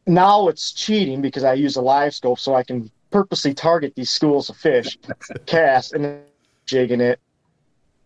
now 0.05 0.47
it's 0.47 0.71
cheating 0.71 1.21
because 1.21 1.43
I 1.43 1.53
use 1.53 1.75
a 1.75 1.81
live 1.81 2.13
scope 2.13 2.37
so 2.37 2.53
I 2.53 2.63
can 2.63 2.91
purposely 3.09 3.55
target 3.55 3.95
these 3.95 4.11
schools 4.11 4.49
of 4.49 4.55
fish, 4.55 4.97
cast, 5.47 5.93
and 5.93 6.05
then 6.05 6.21
jigging 6.67 7.01
it 7.01 7.19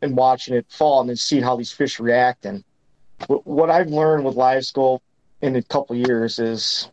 and 0.01 0.15
watching 0.15 0.55
it 0.55 0.65
fall 0.69 1.01
and 1.01 1.09
then 1.09 1.15
seeing 1.15 1.43
how 1.43 1.55
these 1.55 1.71
fish 1.71 1.99
react. 1.99 2.45
And 2.45 2.63
what 3.27 3.69
I've 3.69 3.89
learned 3.89 4.25
with 4.25 4.35
live 4.35 4.65
scope 4.65 5.03
in 5.41 5.55
a 5.55 5.61
couple 5.61 5.95
years 5.95 6.39
is 6.39 6.89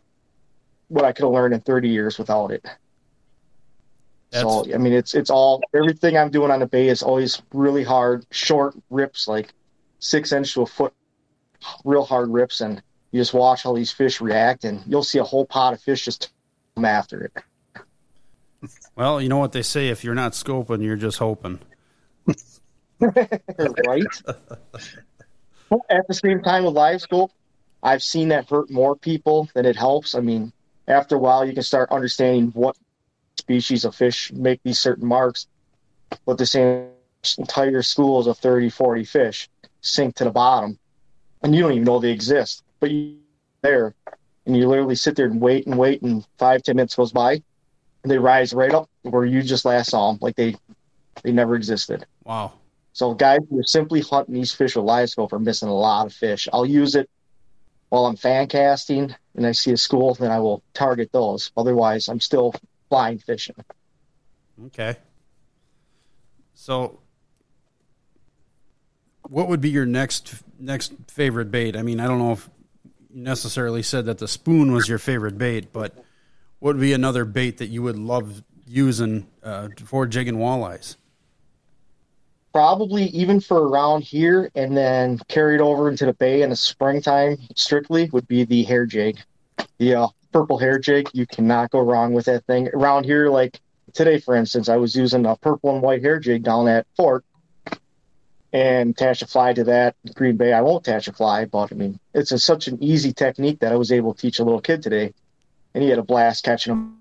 what 0.89 1.05
I 1.05 1.13
could 1.13 1.25
have 1.25 1.33
learned 1.33 1.55
in 1.55 1.61
30 1.61 1.89
years 1.89 2.19
without 2.19 2.51
it. 2.51 2.65
That's... 4.31 4.43
So 4.43 4.75
I 4.75 4.79
mean, 4.79 4.93
it's 4.93 5.15
it's 5.15 5.31
all 5.31 5.63
everything 5.73 6.17
I'm 6.17 6.31
doing 6.31 6.51
on 6.51 6.61
the 6.61 6.67
bay 6.67 6.89
is 6.89 7.03
always 7.03 7.41
really 7.53 7.85
hard, 7.85 8.27
short 8.31 8.75
rips, 8.91 9.29
like 9.29 9.55
six 10.01 10.33
inch 10.33 10.55
to 10.55 10.63
a 10.63 10.67
foot, 10.67 10.93
real 11.85 12.05
hard 12.05 12.31
rips, 12.31 12.61
and 12.61 12.83
you 13.13 13.21
just 13.21 13.33
watch 13.33 13.63
how 13.63 13.75
these 13.75 13.93
fish 13.93 14.21
react, 14.21 14.65
and 14.65 14.83
you'll 14.87 15.05
see 15.05 15.19
a 15.19 15.25
whole 15.25 15.47
pot 15.47 15.73
of 15.73 15.81
fish 15.81 16.05
just 16.05 16.33
come 16.75 16.85
after 16.85 17.25
it. 17.25 17.33
Well, 18.97 19.21
you 19.21 19.29
know 19.29 19.39
what 19.39 19.53
they 19.53 19.63
say: 19.63 19.89
if 19.89 20.03
you're 20.03 20.17
not 20.17 20.33
scoping, 20.33 20.83
you're 20.83 20.97
just 20.97 21.19
hoping. 21.19 21.61
Right. 23.01 24.05
At 25.91 26.07
the 26.07 26.15
same 26.15 26.43
time, 26.43 26.65
with 26.65 26.75
live 26.75 27.01
scope, 27.01 27.33
I've 27.83 28.03
seen 28.03 28.29
that 28.29 28.49
hurt 28.49 28.71
more 28.71 28.97
people 28.97 29.49
than 29.55 29.67
it 29.67 29.77
helps. 29.77 30.15
I 30.15 30.21
mean, 30.21 30.53
after 30.87 31.17
a 31.17 31.19
while, 31.19 31.45
you 31.45 31.53
can 31.53 31.63
start 31.63 31.91
understanding 31.91 32.51
what 32.55 32.77
species 33.39 33.85
of 33.85 33.95
fish 33.95 34.33
make 34.33 34.61
these 34.63 34.79
certain 34.79 35.07
marks. 35.09 35.47
But 36.27 36.39
the 36.39 36.47
same 36.47 36.89
entire 37.39 37.83
schools 37.83 38.27
of 38.27 38.39
30, 38.39 38.71
40 38.71 39.05
fish 39.05 39.49
sink 39.81 40.15
to 40.17 40.25
the 40.25 40.31
bottom, 40.31 40.79
and 41.43 41.55
you 41.55 41.63
don't 41.63 41.73
even 41.73 41.85
know 41.85 42.01
they 42.01 42.11
exist 42.11 42.65
but 42.81 42.91
you 42.91 43.17
there 43.63 43.95
and 44.45 44.57
you 44.57 44.69
literally 44.69 44.95
sit 44.95 45.17
there 45.17 45.27
and 45.27 45.41
wait 45.41 45.67
and 45.67 45.79
wait 45.79 46.03
and 46.03 46.27
five 46.37 46.63
ten 46.63 46.77
minutes 46.77 46.95
goes 46.95 47.13
by 47.13 47.33
and 48.03 48.11
they 48.11 48.19
rise 48.19 48.53
right 48.53 48.75
up 48.75 48.91
where 49.03 49.25
you 49.25 49.43
just 49.43 49.65
last 49.65 49.91
saw 49.91 50.11
them 50.11 50.19
like 50.21 50.37
they 50.37 50.55
they 51.23 51.33
never 51.33 51.55
existed 51.55 52.05
wow 52.25 52.53
so 52.95 53.13
guys 53.13 53.41
who 53.51 53.61
are 53.61 53.65
simply 53.65 54.01
hunting 54.01 54.35
these 54.35 54.53
fish 54.53 54.75
with 54.75 54.85
live 54.87 55.11
scope 55.11 55.35
are 55.35 55.39
missing 55.39 55.69
a 55.69 55.75
lot 55.75 56.07
of 56.07 56.13
fish 56.13 56.49
i'll 56.53 56.65
use 56.65 56.95
it 56.95 57.11
while 57.91 58.07
i'm 58.07 58.17
fan 58.17 58.47
casting 58.47 59.15
and 59.35 59.47
i 59.47 59.53
see 59.53 59.73
a 59.73 59.77
school 59.77 60.15
then 60.15 60.31
i 60.31 60.39
will 60.39 60.63
target 60.73 61.11
those 61.13 61.53
otherwise 61.57 62.09
i'm 62.09 62.21
still 62.21 62.55
flying 62.89 63.19
fishing 63.19 63.57
okay 64.65 64.97
so 66.55 67.01
what 69.29 69.49
would 69.49 69.61
be 69.61 69.71
your 69.71 69.87
next 69.87 70.35
next 70.59 70.93
favorite 71.09 71.51
bait? 71.51 71.77
I 71.77 71.83
mean, 71.83 72.01
I 72.01 72.07
don't 72.07 72.19
know 72.19 72.33
if 72.33 72.49
you 73.13 73.23
necessarily 73.23 73.83
said 73.83 74.07
that 74.07 74.19
the 74.19 74.29
spoon 74.29 74.73
was 74.73 74.89
your 74.89 74.99
favorite 74.99 75.39
bait, 75.39 75.73
but 75.73 75.95
what 76.59 76.75
would 76.75 76.81
be 76.81 76.93
another 76.93 77.25
bait 77.25 77.59
that 77.59 77.69
you 77.69 77.83
would 77.83 77.99
love 77.99 78.43
using 78.67 79.27
uh, 79.43 79.69
for 79.85 80.07
jigging 80.07 80.37
walleyes? 80.37 80.97
Probably 82.55 83.07
even 83.07 83.41
for 83.41 83.67
around 83.67 84.03
here, 84.05 84.49
and 84.55 84.77
then 84.77 85.19
carried 85.27 85.61
over 85.61 85.89
into 85.89 86.07
the 86.07 86.13
bay 86.13 86.43
in 86.43 86.51
the 86.51 86.57
springtime. 86.57 87.37
Strictly 87.57 88.09
would 88.13 88.29
be 88.29 88.45
the 88.45 88.63
hair 88.63 88.87
jig, 88.87 89.19
the 89.79 89.97
uh, 89.97 90.07
purple 90.33 90.57
hair 90.57 90.79
jig. 90.79 91.11
You 91.13 91.27
cannot 91.27 91.71
go 91.71 91.81
wrong 91.81 92.13
with 92.13 92.27
that 92.27 92.47
thing. 92.47 92.69
Around 92.69 93.07
here, 93.07 93.29
like 93.29 93.61
today, 93.93 94.21
for 94.21 94.37
instance, 94.37 94.69
I 94.69 94.77
was 94.77 94.95
using 94.95 95.27
a 95.27 95.35
purple 95.35 95.75
and 95.75 95.83
white 95.83 96.03
hair 96.03 96.21
jig 96.21 96.45
down 96.45 96.69
at 96.69 96.87
Fort, 96.97 97.25
and 98.53 98.91
attach 98.91 99.23
a 99.23 99.27
fly 99.27 99.53
to 99.53 99.65
that 99.65 99.97
Green 100.15 100.37
Bay. 100.37 100.53
I 100.53 100.61
won't 100.61 100.87
attach 100.87 101.09
a 101.09 101.13
fly, 101.13 101.47
but 101.47 101.73
I 101.73 101.75
mean, 101.75 101.99
it's 102.15 102.31
a, 102.31 102.39
such 102.39 102.69
an 102.69 102.81
easy 102.81 103.13
technique 103.13 103.59
that 103.61 103.73
I 103.73 103.77
was 103.77 103.91
able 103.91 104.15
to 104.15 104.21
teach 104.21 104.39
a 104.39 104.45
little 104.45 104.61
kid 104.61 104.81
today, 104.81 105.13
and 105.75 105.83
he 105.83 105.91
had 105.91 105.99
a 105.99 106.05
blast 106.05 106.45
catching 106.45 106.73
them. 106.73 106.99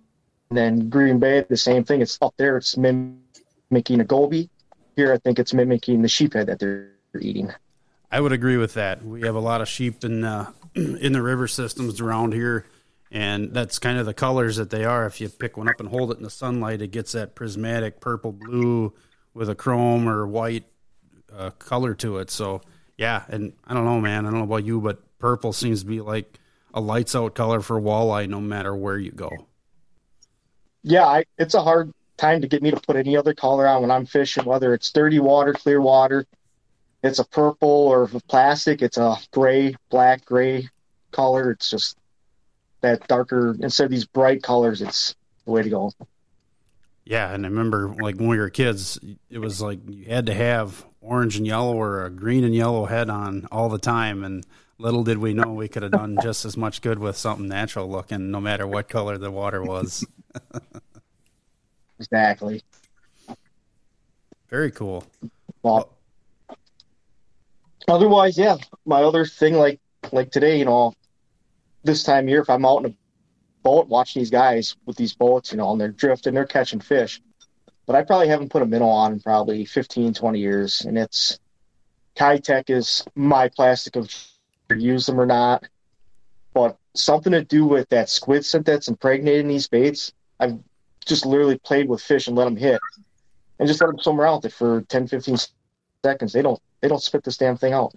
And 0.49 0.57
then 0.57 0.89
Green 0.89 1.19
Bay, 1.19 1.45
the 1.47 1.57
same 1.57 1.83
thing. 1.83 2.01
It's 2.01 2.17
up 2.23 2.33
there. 2.37 2.57
It's 2.57 2.75
mimicking 2.75 4.01
a 4.01 4.03
goby. 4.03 4.49
Here, 4.95 5.13
I 5.13 5.17
think 5.17 5.39
it's 5.39 5.53
mimicking 5.53 6.01
the 6.01 6.07
sheephead 6.07 6.47
that 6.47 6.59
they're 6.59 6.91
eating. 7.19 7.51
I 8.11 8.21
would 8.21 8.31
agree 8.31 8.57
with 8.57 8.75
that. 8.75 9.03
We 9.03 9.21
have 9.21 9.35
a 9.35 9.39
lot 9.39 9.61
of 9.61 9.67
sheep 9.67 10.03
in 10.03 10.23
uh, 10.23 10.51
in 10.75 11.13
the 11.13 11.21
river 11.21 11.47
systems 11.47 11.99
around 11.99 12.33
here, 12.33 12.65
and 13.11 13.53
that's 13.53 13.79
kind 13.79 13.97
of 13.97 14.05
the 14.05 14.13
colors 14.13 14.57
that 14.57 14.69
they 14.69 14.85
are. 14.85 15.05
If 15.05 15.19
you 15.19 15.29
pick 15.29 15.57
one 15.57 15.67
up 15.67 15.79
and 15.79 15.89
hold 15.89 16.11
it 16.11 16.17
in 16.17 16.23
the 16.23 16.29
sunlight, 16.29 16.81
it 16.81 16.91
gets 16.91 17.13
that 17.13 17.35
prismatic 17.35 17.99
purple 17.99 18.31
blue 18.31 18.93
with 19.33 19.49
a 19.49 19.55
chrome 19.55 20.07
or 20.07 20.27
white 20.27 20.65
uh, 21.35 21.49
color 21.51 21.95
to 21.95 22.19
it. 22.19 22.29
So 22.29 22.61
yeah, 22.97 23.23
and 23.29 23.53
I 23.65 23.73
don't 23.73 23.85
know, 23.85 23.99
man. 23.99 24.25
I 24.25 24.29
don't 24.29 24.39
know 24.39 24.45
about 24.45 24.65
you, 24.65 24.79
but 24.79 25.01
purple 25.17 25.53
seems 25.53 25.81
to 25.81 25.87
be 25.87 26.01
like 26.01 26.39
a 26.73 26.81
lights 26.81 27.15
out 27.15 27.35
color 27.35 27.61
for 27.61 27.79
walleye, 27.79 28.27
no 28.27 28.39
matter 28.39 28.75
where 28.75 28.97
you 28.97 29.11
go. 29.11 29.31
Yeah, 30.83 31.05
I, 31.05 31.23
it's 31.37 31.53
a 31.53 31.61
hard 31.61 31.93
time 32.23 32.39
to 32.41 32.47
get 32.47 32.63
me 32.63 32.71
to 32.71 32.79
put 32.79 32.95
any 32.95 33.17
other 33.17 33.33
color 33.33 33.67
on 33.67 33.81
when 33.81 33.91
I'm 33.91 34.05
fishing, 34.05 34.45
whether 34.45 34.73
it's 34.73 34.89
dirty 34.91 35.19
water, 35.19 35.51
clear 35.51 35.81
water, 35.81 36.25
it's 37.03 37.19
a 37.19 37.25
purple 37.25 37.67
or 37.67 38.07
plastic, 38.29 38.81
it's 38.81 38.97
a 38.97 39.17
gray, 39.31 39.75
black, 39.89 40.23
gray 40.23 40.69
color. 41.11 41.51
It's 41.51 41.69
just 41.69 41.97
that 42.79 43.05
darker 43.09 43.57
instead 43.59 43.85
of 43.85 43.91
these 43.91 44.05
bright 44.05 44.41
colors. 44.41 44.81
It's 44.81 45.15
the 45.43 45.51
way 45.51 45.63
to 45.63 45.69
go. 45.69 45.91
Yeah, 47.03 47.33
and 47.33 47.45
I 47.45 47.49
remember 47.49 47.93
like 47.99 48.15
when 48.15 48.29
we 48.29 48.37
were 48.37 48.49
kids, 48.49 48.97
it 49.29 49.39
was 49.39 49.61
like 49.61 49.79
you 49.89 50.05
had 50.05 50.27
to 50.27 50.33
have 50.33 50.85
orange 51.01 51.35
and 51.35 51.45
yellow 51.45 51.75
or 51.75 52.05
a 52.05 52.09
green 52.09 52.45
and 52.45 52.55
yellow 52.55 52.85
head 52.85 53.09
on 53.09 53.49
all 53.51 53.67
the 53.67 53.77
time, 53.77 54.23
and 54.23 54.45
little 54.77 55.03
did 55.03 55.17
we 55.17 55.33
know 55.33 55.51
we 55.51 55.67
could 55.67 55.83
have 55.83 55.91
done 55.91 56.17
just 56.23 56.45
as 56.45 56.55
much 56.55 56.81
good 56.81 56.99
with 56.99 57.17
something 57.17 57.49
natural 57.49 57.89
looking, 57.89 58.31
no 58.31 58.39
matter 58.39 58.65
what 58.65 58.87
color 58.87 59.17
the 59.17 59.29
water 59.29 59.61
was. 59.61 60.05
exactly. 61.99 62.61
Very 64.49 64.71
cool. 64.71 65.05
Well, 65.61 65.93
otherwise, 67.87 68.37
yeah, 68.37 68.57
my 68.85 69.01
other 69.01 69.25
thing, 69.25 69.55
like 69.55 69.79
like 70.11 70.31
today, 70.31 70.57
you 70.59 70.65
know, 70.65 70.93
this 71.83 72.03
time 72.03 72.25
of 72.25 72.29
year, 72.29 72.41
if 72.41 72.49
I'm 72.49 72.65
out 72.65 72.85
in 72.85 72.91
a 72.91 72.95
boat 73.63 73.87
watching 73.87 74.21
these 74.21 74.29
guys 74.29 74.75
with 74.85 74.97
these 74.97 75.13
boats, 75.13 75.51
you 75.51 75.57
know, 75.57 75.71
and 75.71 75.81
they're 75.81 75.89
drifting, 75.89 76.33
they're 76.33 76.45
catching 76.45 76.79
fish. 76.79 77.21
But 77.85 77.95
I 77.95 78.03
probably 78.03 78.27
haven't 78.27 78.49
put 78.49 78.61
a 78.61 78.65
minnow 78.65 78.87
on 78.87 79.13
in 79.13 79.19
probably 79.19 79.65
15, 79.65 80.13
20 80.13 80.39
years. 80.39 80.81
And 80.81 80.97
it's 80.97 81.39
Keitech 82.15 82.69
is 82.69 83.03
my 83.15 83.49
plastic 83.49 83.95
of 83.95 84.13
use 84.69 85.05
them 85.05 85.19
or 85.19 85.25
not. 85.25 85.67
But 86.53 86.77
something 86.93 87.31
to 87.31 87.43
do 87.43 87.65
with 87.65 87.89
that 87.89 88.09
squid 88.09 88.45
scent 88.45 88.65
that's 88.65 88.87
impregnated 88.87 89.41
in 89.41 89.47
these 89.47 89.67
baits. 89.67 90.13
I've 90.39 90.59
just 91.03 91.25
literally 91.25 91.57
played 91.57 91.89
with 91.89 92.01
fish 92.01 92.27
and 92.27 92.35
let 92.35 92.45
them 92.45 92.55
hit 92.55 92.79
and 93.59 93.67
just 93.67 93.81
let 93.81 93.87
them 93.87 93.99
swim 93.99 94.19
around 94.19 94.45
it 94.45 94.53
for 94.53 94.81
10, 94.81 95.07
15 95.07 95.37
seconds. 96.03 96.33
They 96.33 96.41
don't, 96.41 96.61
they 96.81 96.87
don't 96.87 97.01
spit 97.01 97.23
this 97.23 97.37
damn 97.37 97.57
thing 97.57 97.73
out. 97.73 97.93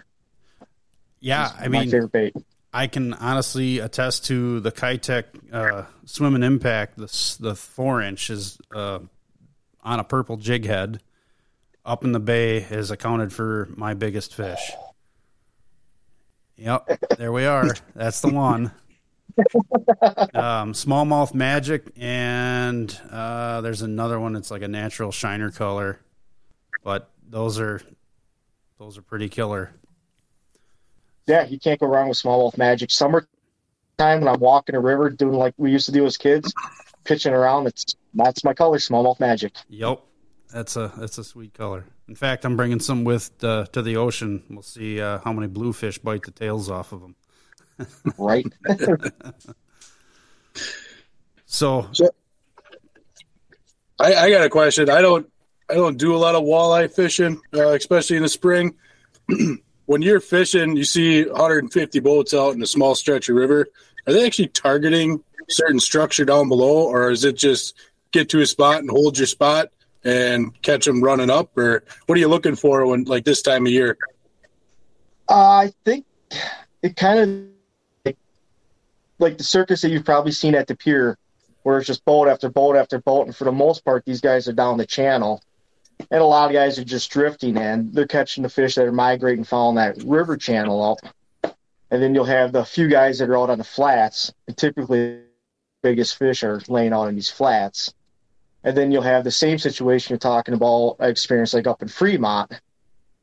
Yeah. 1.21 1.47
It's 1.47 1.63
I 1.63 1.69
mean, 1.69 1.91
favorite 1.91 2.13
bait. 2.13 2.35
I 2.73 2.87
can 2.89 3.15
honestly 3.15 3.79
attest 3.79 4.27
to 4.27 4.61
the 4.61 4.71
Keitech 4.71 5.25
uh, 5.51 5.85
Swing 6.05 6.43
Impact. 6.43 6.99
The 6.99 7.37
the 7.41 7.55
four 7.55 8.03
inch 8.03 8.29
is 8.29 8.59
uh, 8.75 8.99
on 9.83 9.99
a 9.99 10.05
purple 10.05 10.37
jig 10.37 10.67
head 10.67 11.01
up 11.87 12.05
in 12.05 12.13
the 12.13 12.21
bay 12.21 12.61
has 12.61 12.91
accounted 12.91 13.33
for 13.33 13.69
my 13.77 13.95
biggest 13.95 14.35
fish. 14.35 14.73
Yep, 16.57 17.17
there 17.17 17.33
we 17.33 17.47
are. 17.47 17.75
That's 17.95 18.21
the 18.21 18.33
one. 18.33 18.73
Um, 20.35 20.73
smallmouth 20.73 21.35
magic, 21.35 21.93
and 21.97 22.99
uh, 23.11 23.61
there's 23.61 23.83
another 23.83 24.19
one. 24.19 24.35
It's 24.35 24.51
like 24.51 24.63
a 24.63 24.69
natural 24.69 25.13
shiner 25.13 25.51
color, 25.51 26.01
but 26.83 27.11
those 27.29 27.61
are 27.61 27.83
those 28.79 28.97
are 28.97 29.03
pretty 29.03 29.29
killer 29.29 29.73
yeah, 31.27 31.45
you 31.47 31.59
can't 31.59 31.79
go 31.79 31.87
wrong 31.87 32.09
with 32.09 32.19
smallmouth 32.19 32.57
magic. 32.57 32.91
Summertime 32.91 33.27
when 33.99 34.29
I'm 34.29 34.41
walking 34.41 34.75
a 34.75 34.81
river, 34.81 35.11
doing 35.11 35.35
like 35.35 35.55
we 35.57 35.71
used 35.71 35.87
to 35.87 35.93
do 35.93 36.07
as 36.07 36.17
kids, 36.17 36.53
pitching 37.05 37.33
around. 37.33 37.67
It's 37.67 37.97
that's 38.15 38.45
my 38.45 38.55
color, 38.55 38.79
smallmouth 38.79 39.21
magic. 39.21 39.55
Yep, 39.69 40.03
that's 40.53 40.77
a 40.77 40.93
that's 40.97 41.19
a 41.19 41.25
sweet 41.25 41.53
color. 41.53 41.85
In 42.09 42.15
fact, 42.15 42.45
I'm 42.45 42.57
bringing 42.57 42.81
some 42.81 43.05
with 43.05 43.33
uh, 43.43 43.67
to 43.67 43.83
the 43.83 43.97
ocean. 43.97 44.45
We'll 44.49 44.63
see 44.63 45.01
uh, 45.01 45.19
how 45.25 45.33
many 45.33 45.49
bluefish 45.49 45.99
bite 45.99 46.23
the 46.23 46.31
tails 46.31 46.71
off 46.71 46.93
of 46.93 47.01
them. 47.01 47.17
Right. 48.19 48.47
so, 51.47 51.89
so 51.93 52.11
I, 53.99 54.15
I, 54.15 54.31
got 54.31 54.45
a 54.45 54.51
question. 54.51 54.91
I 54.91 55.01
don't 55.01 55.31
I 55.69 55.75
don't 55.75 55.99
do 55.99 56.15
a 56.15 56.19
lot 56.19 56.35
of 56.35 56.43
walleye 56.43 56.93
fishing, 56.93 57.41
uh, 57.55 57.71
especially 57.71 58.17
in 58.17 58.23
the 58.23 58.29
spring. 58.29 58.75
when 59.87 60.03
you're 60.03 60.21
fishing, 60.21 60.77
you 60.77 60.85
see 60.85 61.25
150 61.25 62.01
boats 62.01 62.35
out 62.35 62.55
in 62.55 62.63
a 62.63 62.67
small 62.67 62.95
stretch 62.95 63.29
of 63.29 63.37
river. 63.37 63.67
Are 64.07 64.13
they 64.13 64.25
actually 64.25 64.49
targeting 64.49 65.23
certain 65.49 65.81
structure 65.81 66.25
down 66.25 66.49
below, 66.49 66.85
or 66.85 67.11
is 67.11 67.25
it 67.25 67.37
just 67.37 67.75
get 68.13 68.29
to 68.31 68.41
a 68.41 68.47
spot 68.47 68.81
and 68.81 68.91
hold 68.91 69.19
your 69.19 69.27
spot 69.27 69.71
and 70.05 70.61
catch 70.63 70.85
them 70.85 71.03
running 71.03 71.31
up, 71.31 71.57
or 71.59 71.83
what 72.07 72.17
are 72.17 72.21
you 72.21 72.29
looking 72.29 72.55
for 72.55 72.87
when 72.87 73.05
like 73.05 73.25
this 73.25 73.43
time 73.43 73.67
of 73.67 73.73
year? 73.73 73.97
Uh, 75.29 75.35
I 75.35 75.73
think 75.85 76.07
it 76.83 76.95
kind 76.95 77.19
of 77.19 77.29
like, 77.29 77.56
like 79.19 79.39
the 79.39 79.45
circus 79.45 79.83
that 79.83 79.91
you've 79.91 80.05
probably 80.05 80.33
seen 80.33 80.55
at 80.55 80.67
the 80.67 80.77
pier, 80.77 81.17
where 81.63 81.79
it's 81.79 81.87
just 81.87 82.05
boat 82.05 82.29
after 82.29 82.49
boat 82.49 82.77
after 82.77 82.99
boat, 83.01 83.27
and 83.27 83.35
for 83.37 83.45
the 83.45 83.53
most 83.53 83.85
part, 83.85 84.05
these 84.05 84.21
guys 84.21 84.49
are 84.49 84.53
down 84.53 84.79
the 84.79 84.87
channel. 84.87 85.43
And 86.11 86.21
a 86.21 86.27
lot 86.27 86.51
of 86.51 86.53
guys 86.53 86.79
are 86.79 86.85
just 86.85 87.11
drifting 87.11 87.57
and 87.57 87.93
they're 87.93 88.07
catching 88.07 88.43
the 88.43 88.51
fish 88.51 88.75
that 88.75 88.87
are 88.87 88.93
migrating 88.93 89.45
following 89.45 89.77
that 89.77 89.97
river 90.05 90.37
channel 90.37 90.83
up. 90.83 91.55
And 91.91 92.03
then 92.03 92.15
you'll 92.15 92.25
have 92.25 92.53
the 92.53 92.65
few 92.65 92.89
guys 92.89 93.19
that 93.19 93.31
are 93.31 93.39
out 93.39 93.49
on 93.49 93.57
the 93.57 93.65
flats 93.65 94.33
and 94.47 94.57
typically 94.57 95.21
biggest 95.83 96.19
fish 96.19 96.43
are 96.43 96.61
laying 96.69 96.93
out 96.93 97.09
on 97.09 97.15
these 97.15 97.31
flats. 97.31 97.95
And 98.63 98.77
then 98.77 98.93
you'll 98.93 99.03
have 99.03 99.25
the 99.25 99.31
same 99.31 99.59
situation 99.59 100.13
you're 100.13 100.19
talking 100.19 100.55
about 100.55 100.97
I 101.01 101.09
experienced 101.09 101.55
like 101.55 101.67
up 101.67 101.81
in 101.81 101.89
fremont 101.89 102.53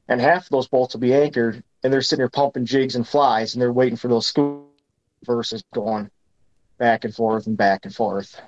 and 0.07 0.19
half 0.19 0.45
of 0.45 0.49
those 0.49 0.67
boats 0.67 0.95
will 0.95 1.01
be 1.01 1.13
anchored 1.13 1.63
and 1.83 1.93
they're 1.93 2.01
sitting 2.01 2.21
there 2.21 2.29
pumping 2.29 2.65
jigs 2.65 2.95
and 2.95 3.07
flies 3.07 3.53
and 3.53 3.61
they're 3.61 3.71
waiting 3.71 3.97
for 3.97 4.07
those 4.07 4.25
school 4.25 4.72
verses 5.25 5.63
going 5.73 6.09
back 6.77 7.05
and 7.05 7.13
forth 7.13 7.47
and 7.47 7.57
back 7.57 7.85
and 7.85 7.95
forth 7.95 8.39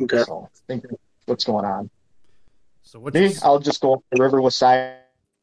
okay 0.00 0.22
so 0.22 0.48
I 0.52 0.58
think 0.66 0.84
what's 1.26 1.44
going 1.44 1.64
on 1.64 1.90
so 2.82 2.98
what? 2.98 3.14
Me, 3.14 3.34
I'll 3.42 3.58
just 3.58 3.80
go 3.80 3.94
up 3.94 4.04
the 4.10 4.22
river 4.22 4.40
with 4.40 4.54
side 4.54 4.96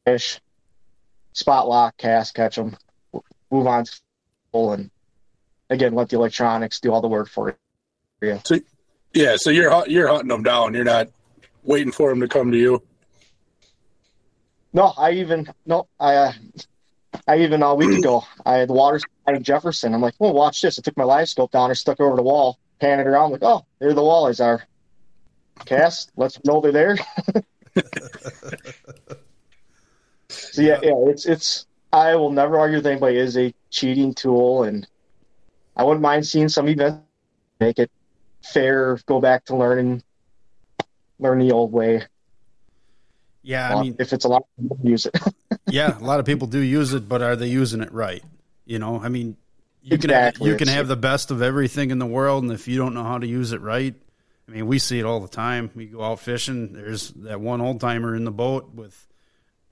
fish, 0.04 0.40
spot 1.32 1.68
lock, 1.68 1.96
cast, 1.96 2.34
catch 2.34 2.56
them, 2.56 2.76
move 3.50 3.66
on, 3.66 3.84
and 4.52 4.90
again 5.68 5.94
let 5.94 6.08
the 6.08 6.16
electronics 6.16 6.80
do 6.80 6.92
all 6.92 7.00
the 7.00 7.08
work 7.08 7.28
for 7.28 7.56
you. 8.20 8.40
So, 8.44 8.58
yeah, 9.14 9.36
so 9.36 9.50
you're 9.50 9.86
you're 9.88 10.08
hunting 10.08 10.28
them 10.28 10.42
down. 10.42 10.74
You're 10.74 10.84
not 10.84 11.08
waiting 11.62 11.92
for 11.92 12.10
them 12.10 12.20
to 12.20 12.28
come 12.28 12.52
to 12.52 12.58
you. 12.58 12.82
No, 14.72 14.92
I 14.96 15.12
even 15.12 15.48
no, 15.66 15.88
I 15.98 16.14
uh, 16.16 16.32
I 17.26 17.38
even 17.38 17.62
uh, 17.62 17.68
a 17.68 17.74
week 17.74 17.98
ago 17.98 18.24
I 18.44 18.54
had 18.54 18.68
the 18.68 18.72
water 18.72 19.00
in 19.26 19.42
Jefferson. 19.42 19.94
I'm 19.94 20.00
like, 20.00 20.14
well, 20.18 20.32
watch 20.32 20.60
this. 20.60 20.78
I 20.78 20.82
took 20.82 20.96
my 20.96 21.04
live 21.04 21.28
scope 21.28 21.52
down 21.52 21.70
and 21.70 21.78
stuck 21.78 22.00
over 22.00 22.16
the 22.16 22.22
wall, 22.22 22.58
pan 22.80 23.00
it 23.00 23.06
around, 23.06 23.32
like, 23.32 23.42
oh, 23.42 23.64
there 23.78 23.92
the 23.92 24.00
walleyes 24.00 24.44
are 24.44 24.64
cast, 25.64 26.10
let's 26.16 26.42
know 26.44 26.60
they're 26.60 26.72
there. 26.72 26.96
so 30.28 30.62
yeah, 30.62 30.78
yeah, 30.82 30.94
it's 31.06 31.26
it's. 31.26 31.66
I 31.92 32.14
will 32.14 32.30
never 32.30 32.58
argue 32.58 32.76
with 32.78 32.86
anybody 32.86 33.16
is 33.16 33.36
a 33.36 33.52
cheating 33.70 34.14
tool, 34.14 34.62
and 34.62 34.86
I 35.76 35.82
wouldn't 35.82 36.02
mind 36.02 36.26
seeing 36.26 36.48
some 36.48 36.68
events 36.68 37.02
make 37.58 37.78
it 37.78 37.90
fair. 38.42 38.98
Go 39.06 39.20
back 39.20 39.44
to 39.46 39.56
learning, 39.56 40.02
learn 41.18 41.40
the 41.40 41.52
old 41.52 41.72
way. 41.72 42.02
Yeah, 43.42 43.74
I 43.74 43.82
mean, 43.82 43.96
if 43.98 44.12
it's 44.12 44.24
a 44.24 44.28
lot, 44.28 44.44
use 44.82 45.06
it. 45.06 45.16
yeah, 45.68 45.98
a 45.98 46.04
lot 46.04 46.20
of 46.20 46.26
people 46.26 46.46
do 46.46 46.58
use 46.58 46.92
it, 46.92 47.08
but 47.08 47.22
are 47.22 47.36
they 47.36 47.48
using 47.48 47.80
it 47.80 47.92
right? 47.92 48.22
You 48.66 48.78
know, 48.78 49.00
I 49.00 49.08
mean, 49.08 49.36
you 49.82 49.94
Exactly. 49.94 50.44
can 50.44 50.52
you 50.52 50.56
can 50.58 50.68
have 50.68 50.88
the 50.88 50.96
best 50.96 51.30
of 51.30 51.40
everything 51.40 51.90
in 51.90 51.98
the 51.98 52.06
world, 52.06 52.42
and 52.42 52.52
if 52.52 52.68
you 52.68 52.76
don't 52.76 52.92
know 52.94 53.04
how 53.04 53.18
to 53.18 53.26
use 53.26 53.52
it 53.52 53.60
right, 53.62 53.94
I 54.46 54.50
mean, 54.50 54.66
we 54.66 54.78
see 54.78 54.98
it 54.98 55.06
all 55.06 55.20
the 55.20 55.28
time. 55.28 55.70
We 55.74 55.86
go 55.86 56.02
out 56.02 56.20
fishing. 56.20 56.74
There's 56.74 57.10
that 57.10 57.40
one 57.40 57.60
old 57.60 57.80
timer 57.80 58.14
in 58.14 58.24
the 58.24 58.30
boat 58.30 58.74
with. 58.74 59.06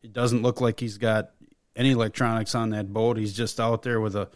It 0.03 0.13
doesn't 0.13 0.43
look 0.43 0.61
like 0.61 0.79
he's 0.81 0.97
got 0.97 1.31
any 1.77 1.91
electronics 1.91 2.55
on 2.55 2.71
that 2.71 2.93
boat. 2.93 3.19
He's 3.19 3.35
just 3.35 3.61
out 3.61 3.83
there 3.83 4.01
with 4.01 4.15
a 4.17 4.29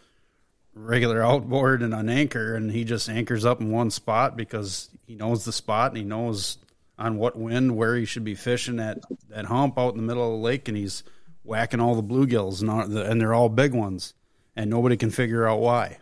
regular 0.75 1.23
outboard 1.23 1.81
and 1.81 1.93
an 1.93 2.09
anchor, 2.09 2.55
and 2.55 2.69
he 2.71 2.83
just 2.83 3.09
anchors 3.09 3.45
up 3.45 3.61
in 3.61 3.71
one 3.71 3.89
spot 3.89 4.35
because 4.35 4.89
he 5.07 5.15
knows 5.15 5.45
the 5.45 5.53
spot 5.53 5.91
and 5.91 5.97
he 5.97 6.03
knows 6.03 6.57
on 6.97 7.17
what 7.17 7.37
wind 7.37 7.75
where 7.75 7.95
he 7.95 8.05
should 8.05 8.23
be 8.23 8.35
fishing 8.35 8.79
at 8.79 8.99
that 9.29 9.45
hump 9.45 9.77
out 9.77 9.93
in 9.93 9.97
the 9.97 10.03
middle 10.03 10.23
of 10.25 10.31
the 10.39 10.43
lake, 10.43 10.67
and 10.67 10.77
he's 10.77 11.03
whacking 11.43 11.79
all 11.79 11.95
the 11.95 12.03
bluegills, 12.03 12.61
and, 12.61 12.69
all, 12.69 12.81
and 12.81 13.19
they're 13.19 13.33
all 13.33 13.49
big 13.49 13.73
ones, 13.73 14.13
and 14.55 14.69
nobody 14.69 14.95
can 14.95 15.09
figure 15.09 15.47
out 15.47 15.59
why. 15.59 15.97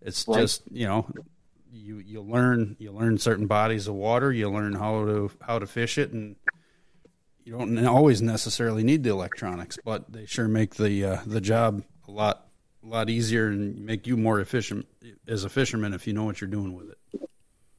It's 0.00 0.26
Right. 0.26 0.40
just 0.40 0.62
you 0.70 0.86
know, 0.86 1.06
you 1.72 1.98
you 1.98 2.20
learn 2.20 2.76
you 2.78 2.92
learn 2.92 3.18
certain 3.18 3.46
bodies 3.46 3.88
of 3.88 3.94
water, 3.94 4.32
you 4.32 4.50
learn 4.50 4.74
how 4.74 5.04
to 5.04 5.30
how 5.40 5.58
to 5.58 5.66
fish 5.66 5.98
it, 5.98 6.12
and 6.12 6.36
you 7.44 7.56
don't 7.58 7.84
always 7.86 8.22
necessarily 8.22 8.82
need 8.84 9.02
the 9.02 9.10
electronics, 9.10 9.78
but 9.84 10.12
they 10.12 10.26
sure 10.26 10.48
make 10.48 10.76
the 10.76 11.04
uh, 11.04 11.18
the 11.26 11.40
job 11.40 11.82
a 12.08 12.10
lot 12.10 12.46
a 12.84 12.88
lot 12.88 13.08
easier 13.10 13.48
and 13.48 13.84
make 13.84 14.06
you 14.06 14.16
more 14.16 14.40
efficient 14.40 14.86
as 15.28 15.44
a 15.44 15.48
fisherman 15.48 15.94
if 15.94 16.06
you 16.06 16.12
know 16.12 16.24
what 16.24 16.40
you're 16.40 16.50
doing 16.50 16.74
with 16.74 16.90
it. 16.90 16.98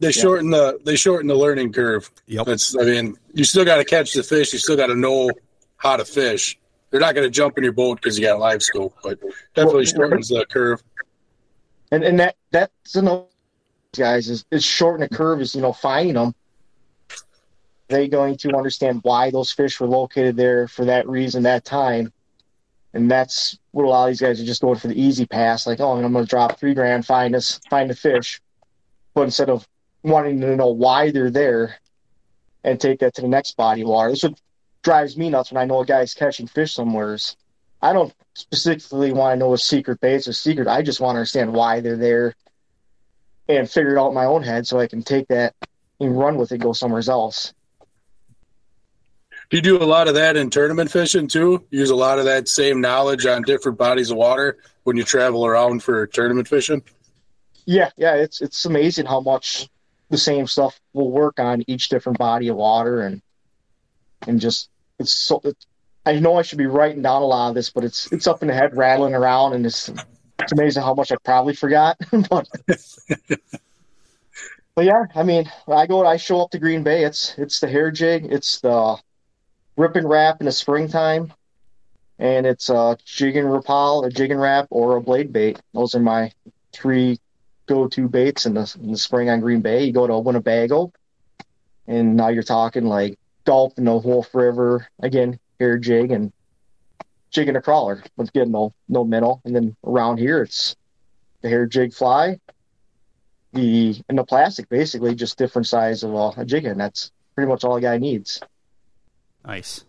They 0.03 0.11
shorten 0.11 0.49
the 0.49 0.79
they 0.83 0.95
shorten 0.95 1.27
the 1.27 1.35
learning 1.35 1.73
curve. 1.73 2.09
Yep. 2.27 2.45
That's 2.45 2.75
I 2.77 2.83
mean, 2.83 3.17
you 3.33 3.43
still 3.43 3.65
got 3.65 3.77
to 3.77 3.85
catch 3.85 4.13
the 4.13 4.23
fish. 4.23 4.53
You 4.53 4.59
still 4.59 4.77
got 4.77 4.87
to 4.87 4.95
know 4.95 5.31
how 5.77 5.97
to 5.97 6.05
fish. 6.05 6.57
They're 6.89 6.99
not 6.99 7.15
going 7.15 7.25
to 7.25 7.31
jump 7.31 7.57
in 7.57 7.63
your 7.63 7.73
boat 7.73 7.99
because 8.01 8.19
you 8.19 8.25
got 8.25 8.35
a 8.35 8.39
live 8.39 8.61
scope, 8.61 8.93
but 9.03 9.19
definitely 9.55 9.85
Well, 9.85 9.85
shortens 9.85 10.29
the 10.29 10.45
curve. 10.49 10.83
and 11.91 12.03
and 12.03 12.19
that 12.19 12.35
that's 12.51 12.95
another 12.95 13.25
guys 13.95 14.29
is, 14.29 14.45
is 14.51 14.63
shorten 14.63 15.07
the 15.07 15.15
curve 15.15 15.39
is 15.41 15.53
you 15.55 15.61
know 15.61 15.73
finding 15.73 16.15
them 16.15 16.33
they 17.89 18.07
going 18.07 18.35
to 18.37 18.55
understand 18.55 18.99
why 19.03 19.29
those 19.29 19.51
fish 19.51 19.79
were 19.79 19.87
located 19.87 20.35
there 20.35 20.67
for 20.67 20.85
that 20.85 21.07
reason 21.07 21.43
that 21.43 21.63
time 21.63 22.11
and 22.95 23.09
that's 23.09 23.57
what 23.71 23.85
a 23.85 23.87
lot 23.87 24.05
of 24.05 24.09
these 24.09 24.21
guys 24.21 24.41
are 24.41 24.45
just 24.45 24.61
going 24.61 24.79
for 24.79 24.87
the 24.87 24.99
easy 24.99 25.25
pass 25.27 25.67
like 25.67 25.79
oh 25.79 25.91
i'm 25.91 26.11
going 26.11 26.25
to 26.25 26.29
drop 26.29 26.59
three 26.59 26.73
grand 26.73 27.05
find 27.05 27.35
us 27.35 27.59
find 27.69 27.87
the 27.89 27.95
fish 27.95 28.41
but 29.13 29.21
instead 29.23 29.49
of 29.49 29.67
wanting 30.03 30.41
to 30.41 30.55
know 30.55 30.67
why 30.67 31.11
they're 31.11 31.31
there 31.31 31.75
and 32.63 32.79
take 32.79 32.99
that 32.99 33.15
to 33.15 33.21
the 33.21 33.27
next 33.27 33.57
body 33.57 33.81
of 33.81 33.87
water 33.87 34.09
this 34.09 34.23
is 34.23 34.29
what 34.29 34.41
drives 34.83 35.17
me 35.17 35.29
nuts 35.29 35.51
when 35.51 35.61
i 35.61 35.65
know 35.65 35.79
a 35.79 35.85
guy's 35.85 36.13
catching 36.13 36.47
fish 36.47 36.73
somewheres 36.73 37.35
i 37.81 37.93
don't 37.93 38.13
specifically 38.35 39.11
want 39.11 39.33
to 39.33 39.39
know 39.39 39.53
a 39.53 39.57
secret 39.57 39.99
base 40.01 40.27
or 40.27 40.33
secret 40.33 40.67
i 40.67 40.81
just 40.81 40.99
want 40.99 41.15
to 41.15 41.19
understand 41.19 41.53
why 41.53 41.79
they're 41.79 41.97
there 41.97 42.35
and 43.47 43.69
figure 43.69 43.95
it 43.95 43.99
out 43.99 44.09
in 44.09 44.13
my 44.13 44.25
own 44.25 44.43
head 44.43 44.67
so 44.67 44.79
I 44.79 44.87
can 44.87 45.03
take 45.03 45.27
that 45.27 45.55
and 45.99 46.17
run 46.17 46.37
with 46.37 46.51
it, 46.51 46.59
go 46.59 46.73
somewhere 46.73 47.03
else. 47.07 47.53
Do 49.49 49.57
you 49.57 49.61
do 49.61 49.81
a 49.81 49.85
lot 49.85 50.07
of 50.07 50.15
that 50.15 50.35
in 50.35 50.49
tournament 50.49 50.91
fishing 50.91 51.27
too? 51.27 51.65
Use 51.69 51.89
a 51.89 51.95
lot 51.95 52.17
of 52.17 52.25
that 52.25 52.47
same 52.47 52.81
knowledge 52.81 53.25
on 53.25 53.43
different 53.43 53.77
bodies 53.77 54.09
of 54.09 54.17
water 54.17 54.57
when 54.83 54.97
you 54.97 55.03
travel 55.03 55.45
around 55.45 55.83
for 55.83 56.07
tournament 56.07 56.47
fishing. 56.47 56.81
Yeah, 57.65 57.91
yeah, 57.95 58.15
it's 58.15 58.41
it's 58.41 58.65
amazing 58.65 59.05
how 59.05 59.21
much 59.21 59.69
the 60.13 60.17
same 60.19 60.45
stuff 60.45 60.79
will 60.93 61.09
work 61.09 61.39
on 61.39 61.63
each 61.65 61.89
different 61.89 62.19
body 62.19 62.47
of 62.47 62.55
water 62.55 63.01
and 63.01 63.19
and 64.27 64.39
just 64.39 64.69
it's 64.99 65.15
so 65.15 65.41
it, 65.43 65.57
I 66.05 66.19
know 66.19 66.37
I 66.37 66.43
should 66.43 66.59
be 66.59 66.67
writing 66.67 67.01
down 67.01 67.23
a 67.23 67.25
lot 67.25 67.49
of 67.49 67.55
this, 67.55 67.71
but 67.71 67.83
it's 67.83 68.11
it's 68.13 68.27
up 68.27 68.43
in 68.43 68.47
the 68.47 68.53
head 68.53 68.77
rattling 68.77 69.15
around 69.15 69.53
and 69.53 69.65
it's 69.65 69.89
it's 70.37 70.51
amazing 70.51 70.83
how 70.83 70.93
much 70.93 71.11
I 71.11 71.15
probably 71.23 71.55
forgot. 71.55 71.97
but 72.29 72.47
but 74.75 74.85
yeah, 74.85 75.05
I 75.15 75.23
mean, 75.23 75.51
I 75.67 75.87
go 75.87 76.05
I 76.05 76.17
show 76.17 76.41
up 76.41 76.51
to 76.51 76.59
Green 76.59 76.83
Bay, 76.83 77.05
it's 77.05 77.33
it's 77.39 77.59
the 77.59 77.67
hair 77.67 77.89
jig, 77.89 78.27
it's 78.31 78.61
the 78.61 78.97
rip 79.77 79.95
and 79.95 80.07
wrap 80.07 80.41
in 80.41 80.45
the 80.45 80.51
springtime, 80.51 81.33
and 82.19 82.45
it's 82.45 82.69
a 82.69 82.97
jig 83.03 83.35
and 83.35 83.47
rapal, 83.47 84.05
a 84.05 84.11
jig 84.11 84.29
and 84.29 84.39
wrap, 84.39 84.67
or 84.69 84.95
a 84.95 85.01
blade 85.01 85.33
bait. 85.33 85.59
Those 85.73 85.95
are 85.95 85.99
my 85.99 86.31
three 86.71 87.17
go-to 87.67 88.07
baits 88.07 88.45
in 88.45 88.53
the, 88.53 88.75
in 88.81 88.91
the 88.91 88.97
spring 88.97 89.29
on 89.29 89.39
Green 89.39 89.61
Bay. 89.61 89.85
You 89.85 89.93
go 89.93 90.07
to 90.07 90.19
Winnebago, 90.19 90.91
and 91.87 92.15
now 92.15 92.29
you're 92.29 92.43
talking 92.43 92.85
like 92.85 93.17
Gulp 93.45 93.77
and 93.77 93.87
the 93.87 93.95
Wolf 93.95 94.33
River 94.33 94.87
again, 95.01 95.39
hair 95.59 95.77
jig 95.77 96.11
and 96.11 96.31
jig 97.29 97.47
and 97.47 97.57
a 97.57 97.61
crawler 97.61 98.03
with 98.15 98.29
again 98.29 98.51
no 98.51 98.73
no 98.87 99.03
minnow. 99.03 99.41
And 99.43 99.55
then 99.55 99.75
around 99.85 100.17
here 100.17 100.41
it's 100.41 100.75
the 101.41 101.49
hair 101.49 101.65
jig 101.65 101.93
fly, 101.93 102.39
the 103.53 104.01
and 104.07 104.17
the 104.17 104.23
plastic 104.23 104.69
basically 104.69 105.15
just 105.15 105.37
different 105.37 105.67
size 105.67 106.03
of 106.03 106.13
a, 106.13 106.33
a 106.37 106.45
jig 106.45 106.65
and 106.65 106.79
that's 106.79 107.11
pretty 107.35 107.49
much 107.49 107.63
all 107.63 107.75
a 107.75 107.81
guy 107.81 107.97
needs. 107.97 108.39
Nice. 109.45 109.83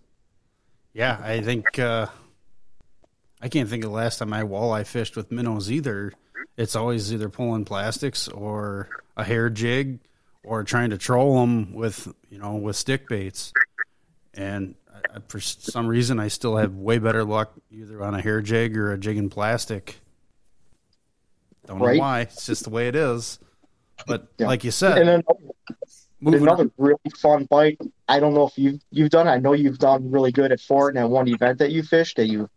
Yeah, 0.93 1.21
I 1.23 1.41
think 1.41 1.79
uh, 1.79 2.07
I 3.41 3.49
can't 3.49 3.69
think 3.69 3.85
of 3.85 3.91
the 3.91 3.97
last 3.97 4.19
time 4.19 4.33
I 4.33 4.43
walleye 4.43 4.87
fished 4.87 5.17
with 5.17 5.31
minnows 5.31 5.71
either. 5.71 6.13
It's 6.57 6.77
always 6.77 7.13
either 7.13 7.29
pulling 7.29 7.65
plastics 7.65 8.29
or 8.29 8.89
a 9.17 9.25
hair 9.25 9.51
jig 9.51 10.01
or 10.43 10.63
trying 10.65 10.91
to 10.91 10.99
troll 10.99 11.41
them 11.41 11.75
with 11.75 12.07
you 12.31 12.39
know 12.39 12.57
with 12.57 12.77
stick 12.77 13.09
baits. 13.09 13.53
And 14.35 14.75
I, 14.93 15.19
for 15.29 15.41
some 15.41 15.87
reason, 15.87 16.19
I 16.19 16.29
still 16.29 16.57
have 16.57 16.75
way 16.75 16.99
better 16.99 17.25
luck 17.25 17.53
either 17.71 18.03
on 18.03 18.15
a 18.15 18.21
hair 18.21 18.41
jig 18.41 18.77
or 18.77 18.93
a 18.93 18.99
jig 18.99 19.17
and 19.17 19.31
plastic. 19.31 20.01
Don't 21.67 21.79
know 21.79 21.95
why. 21.95 22.23
It's 22.23 22.47
just 22.47 22.65
the 22.65 22.71
way 22.71 22.89
it 22.89 22.97
is. 22.97 23.39
But 24.07 24.29
Yeah. 24.39 24.49
like 24.49 24.65
you 24.65 24.71
said, 24.71 24.99
And 24.99 25.25
another 26.35 26.71
really 26.79 26.97
fun 27.17 27.45
bite. 27.45 27.79
I 28.09 28.21
don't 28.21 28.35
know 28.35 28.47
if 28.47 28.59
you've 28.59 28.81
you've 28.91 29.11
done. 29.11 29.27
it. 29.29 29.31
I 29.31 29.39
know 29.39 29.53
you've 29.53 29.79
done 29.79 30.11
really 30.11 30.33
good 30.33 30.53
at 30.53 30.61
Fort 30.61 30.95
and 30.95 31.03
at 31.05 31.09
one 31.09 31.29
event 31.29 31.59
that 31.59 31.71
you 31.71 31.83
fished 31.83 32.17
that 32.17 32.27
you 32.27 32.49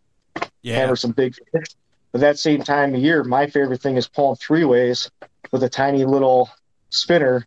yeah, 0.62 0.76
hammer 0.76 0.96
some 0.96 1.12
big 1.12 1.34
fish. 1.52 1.68
But 2.12 2.22
that 2.22 2.38
same 2.38 2.62
time 2.62 2.94
of 2.94 3.00
year, 3.00 3.22
my 3.24 3.46
favorite 3.46 3.82
thing 3.82 3.96
is 3.96 4.08
pulling 4.08 4.36
three 4.36 4.64
ways 4.64 5.10
with 5.52 5.62
a 5.62 5.68
tiny 5.68 6.04
little 6.04 6.50
spinner 6.90 7.46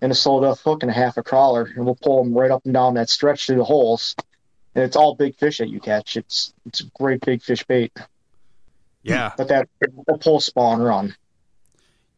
and 0.00 0.12
a 0.12 0.14
sold 0.14 0.44
up 0.44 0.58
hook 0.58 0.82
and 0.82 0.90
a 0.90 0.94
half 0.94 1.16
a 1.16 1.22
crawler, 1.22 1.64
and 1.64 1.84
we'll 1.84 1.94
pull 1.96 2.22
them 2.22 2.34
right 2.34 2.50
up 2.50 2.64
and 2.64 2.74
down 2.74 2.94
that 2.94 3.08
stretch 3.08 3.46
through 3.46 3.56
the 3.56 3.64
holes. 3.64 4.14
And 4.74 4.84
it's 4.84 4.96
all 4.96 5.14
big 5.14 5.36
fish 5.36 5.58
that 5.58 5.68
you 5.68 5.80
catch. 5.80 6.16
It's 6.16 6.52
it's 6.66 6.80
a 6.80 6.84
great 6.98 7.20
big 7.20 7.42
fish 7.42 7.64
bait. 7.64 7.92
yeah. 9.02 9.32
But 9.36 9.48
that 9.48 9.68
a 10.08 10.18
pull 10.18 10.40
spawn 10.40 10.82
run. 10.82 11.14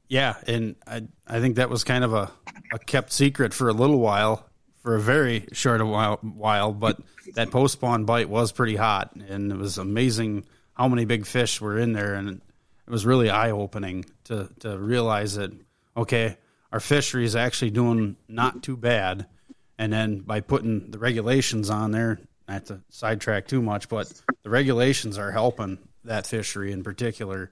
Yeah, 0.08 0.36
and 0.46 0.76
I 0.86 1.02
I 1.26 1.40
think 1.40 1.56
that 1.56 1.70
was 1.70 1.84
kind 1.84 2.02
of 2.02 2.14
a, 2.14 2.30
a 2.72 2.78
kept 2.78 3.12
secret 3.12 3.52
for 3.52 3.68
a 3.68 3.72
little 3.72 3.98
while, 3.98 4.48
for 4.82 4.96
a 4.96 5.00
very 5.00 5.46
short 5.52 5.80
a 5.80 5.86
while, 5.86 6.16
while. 6.16 6.72
But 6.72 6.98
that 7.34 7.50
post 7.50 7.74
spawn 7.74 8.04
bite 8.04 8.28
was 8.28 8.52
pretty 8.52 8.76
hot, 8.76 9.14
and 9.14 9.52
it 9.52 9.58
was 9.58 9.78
amazing 9.78 10.44
how 10.76 10.88
many 10.88 11.06
big 11.06 11.24
fish 11.26 11.60
were 11.60 11.78
in 11.78 11.92
there, 11.92 12.14
and 12.14 12.28
it 12.28 12.90
was 12.90 13.06
really 13.06 13.30
eye 13.30 13.50
opening 13.50 14.04
to 14.24 14.48
to 14.60 14.78
realize 14.78 15.34
that 15.36 15.50
okay, 15.96 16.36
our 16.72 16.80
fishery 16.80 17.24
is 17.24 17.34
actually 17.34 17.70
doing 17.70 18.16
not 18.28 18.62
too 18.62 18.76
bad, 18.76 19.26
and 19.78 19.92
then 19.92 20.20
by 20.20 20.40
putting 20.40 20.90
the 20.90 20.98
regulations 20.98 21.70
on 21.70 21.90
there, 21.92 22.18
not 22.46 22.66
to 22.66 22.80
sidetrack 22.90 23.48
too 23.48 23.62
much, 23.62 23.88
but 23.88 24.12
the 24.42 24.50
regulations 24.50 25.16
are 25.16 25.32
helping 25.32 25.78
that 26.04 26.26
fishery 26.26 26.72
in 26.72 26.82
particular 26.82 27.50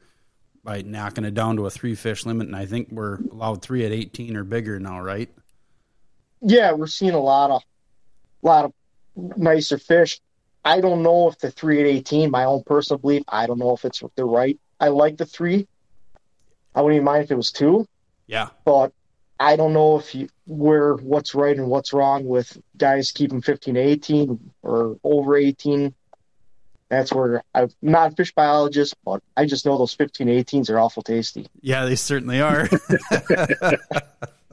by 0.62 0.82
knocking 0.82 1.24
it 1.24 1.34
down 1.34 1.56
to 1.56 1.66
a 1.66 1.70
three 1.70 1.94
fish 1.94 2.26
limit, 2.26 2.46
and 2.46 2.56
I 2.56 2.66
think 2.66 2.88
we're 2.90 3.16
allowed 3.32 3.62
three 3.62 3.84
at 3.86 3.92
eighteen 3.92 4.36
or 4.36 4.44
bigger 4.44 4.78
now, 4.78 5.00
right? 5.00 5.30
Yeah, 6.40 6.72
we're 6.72 6.86
seeing 6.86 7.14
a 7.14 7.20
lot 7.20 7.50
of 7.50 7.62
a 8.42 8.46
lot 8.46 8.64
of 8.66 8.72
nicer 9.16 9.78
fish. 9.78 10.20
I 10.64 10.80
don't 10.80 11.02
know 11.02 11.28
if 11.28 11.38
the 11.38 11.50
three 11.50 11.80
at 11.80 11.86
eighteen, 11.86 12.30
my 12.30 12.44
own 12.44 12.62
personal 12.64 12.98
belief, 12.98 13.22
I 13.28 13.46
don't 13.46 13.58
know 13.58 13.74
if 13.74 13.84
it's 13.84 14.02
the 14.16 14.24
right. 14.24 14.58
I 14.80 14.88
like 14.88 15.16
the 15.16 15.26
three. 15.26 15.66
I 16.74 16.80
wouldn't 16.82 16.96
even 16.96 17.04
mind 17.04 17.24
if 17.24 17.30
it 17.30 17.36
was 17.36 17.52
two, 17.52 17.86
Yeah, 18.26 18.48
but 18.64 18.92
I 19.38 19.56
don't 19.56 19.72
know 19.72 19.98
if 19.98 20.14
you 20.14 20.28
where 20.46 20.94
what's 20.94 21.34
right 21.34 21.56
and 21.56 21.68
what's 21.68 21.92
wrong 21.92 22.24
with 22.26 22.56
guys 22.76 23.12
keeping 23.12 23.42
fifteen 23.42 23.74
to 23.74 23.80
eighteen 23.80 24.50
or 24.62 24.98
over 25.04 25.36
eighteen. 25.36 25.94
That's 26.90 27.12
where 27.12 27.42
I'm 27.54 27.70
not 27.82 28.12
a 28.12 28.14
fish 28.14 28.32
biologist, 28.34 28.94
but 29.04 29.22
I 29.36 29.46
just 29.46 29.64
know 29.66 29.76
those 29.78 29.94
15 29.94 30.28
18s 30.28 30.70
are 30.70 30.78
awful 30.78 31.02
tasty. 31.02 31.48
yeah, 31.60 31.86
they 31.86 31.96
certainly 31.96 32.40
are. 32.40 32.68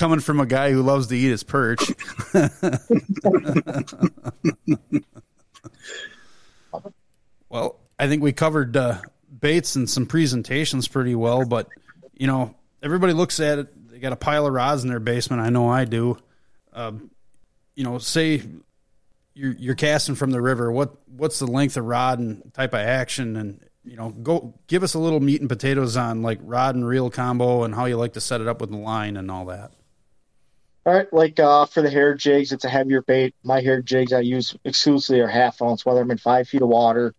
Coming 0.00 0.20
from 0.20 0.40
a 0.40 0.46
guy 0.46 0.72
who 0.72 0.82
loves 0.82 1.08
to 1.08 1.14
eat 1.14 1.28
his 1.28 1.42
perch. 1.42 1.92
well, 7.50 7.78
I 7.98 8.08
think 8.08 8.22
we 8.22 8.32
covered 8.32 8.78
uh, 8.78 8.96
baits 9.38 9.76
and 9.76 9.90
some 9.90 10.06
presentations 10.06 10.88
pretty 10.88 11.14
well, 11.14 11.44
but 11.44 11.68
you 12.14 12.26
know, 12.26 12.54
everybody 12.82 13.12
looks 13.12 13.40
at 13.40 13.58
it. 13.58 13.90
They 13.90 13.98
got 13.98 14.14
a 14.14 14.16
pile 14.16 14.46
of 14.46 14.54
rods 14.54 14.84
in 14.84 14.88
their 14.88 15.00
basement. 15.00 15.42
I 15.42 15.50
know 15.50 15.68
I 15.68 15.84
do. 15.84 16.16
Um, 16.72 17.10
you 17.74 17.84
know, 17.84 17.98
say 17.98 18.42
you're 19.34 19.52
you're 19.52 19.74
casting 19.74 20.14
from 20.14 20.30
the 20.30 20.40
river. 20.40 20.72
What 20.72 20.96
what's 21.14 21.40
the 21.40 21.46
length 21.46 21.76
of 21.76 21.84
rod 21.84 22.20
and 22.20 22.54
type 22.54 22.72
of 22.72 22.80
action 22.80 23.36
and 23.36 23.60
you 23.84 23.96
know 23.96 24.08
go 24.08 24.54
give 24.66 24.82
us 24.82 24.94
a 24.94 24.98
little 24.98 25.20
meat 25.20 25.42
and 25.42 25.50
potatoes 25.50 25.98
on 25.98 26.22
like 26.22 26.38
rod 26.40 26.74
and 26.74 26.88
reel 26.88 27.10
combo 27.10 27.64
and 27.64 27.74
how 27.74 27.84
you 27.84 27.98
like 27.98 28.14
to 28.14 28.20
set 28.22 28.40
it 28.40 28.48
up 28.48 28.62
with 28.62 28.70
the 28.70 28.78
line 28.78 29.18
and 29.18 29.30
all 29.30 29.44
that. 29.44 29.72
All 30.86 30.94
right, 30.94 31.12
like 31.12 31.38
uh, 31.38 31.66
for 31.66 31.82
the 31.82 31.90
hair 31.90 32.14
jigs, 32.14 32.52
it's 32.52 32.64
a 32.64 32.68
heavier 32.68 33.02
bait. 33.02 33.34
My 33.44 33.60
hair 33.60 33.82
jigs 33.82 34.14
I 34.14 34.20
use 34.20 34.56
exclusively 34.64 35.20
are 35.20 35.28
half 35.28 35.60
ounce, 35.60 35.84
whether 35.84 36.00
I'm 36.00 36.10
in 36.10 36.16
five 36.16 36.48
feet 36.48 36.62
of 36.62 36.68
water 36.68 37.14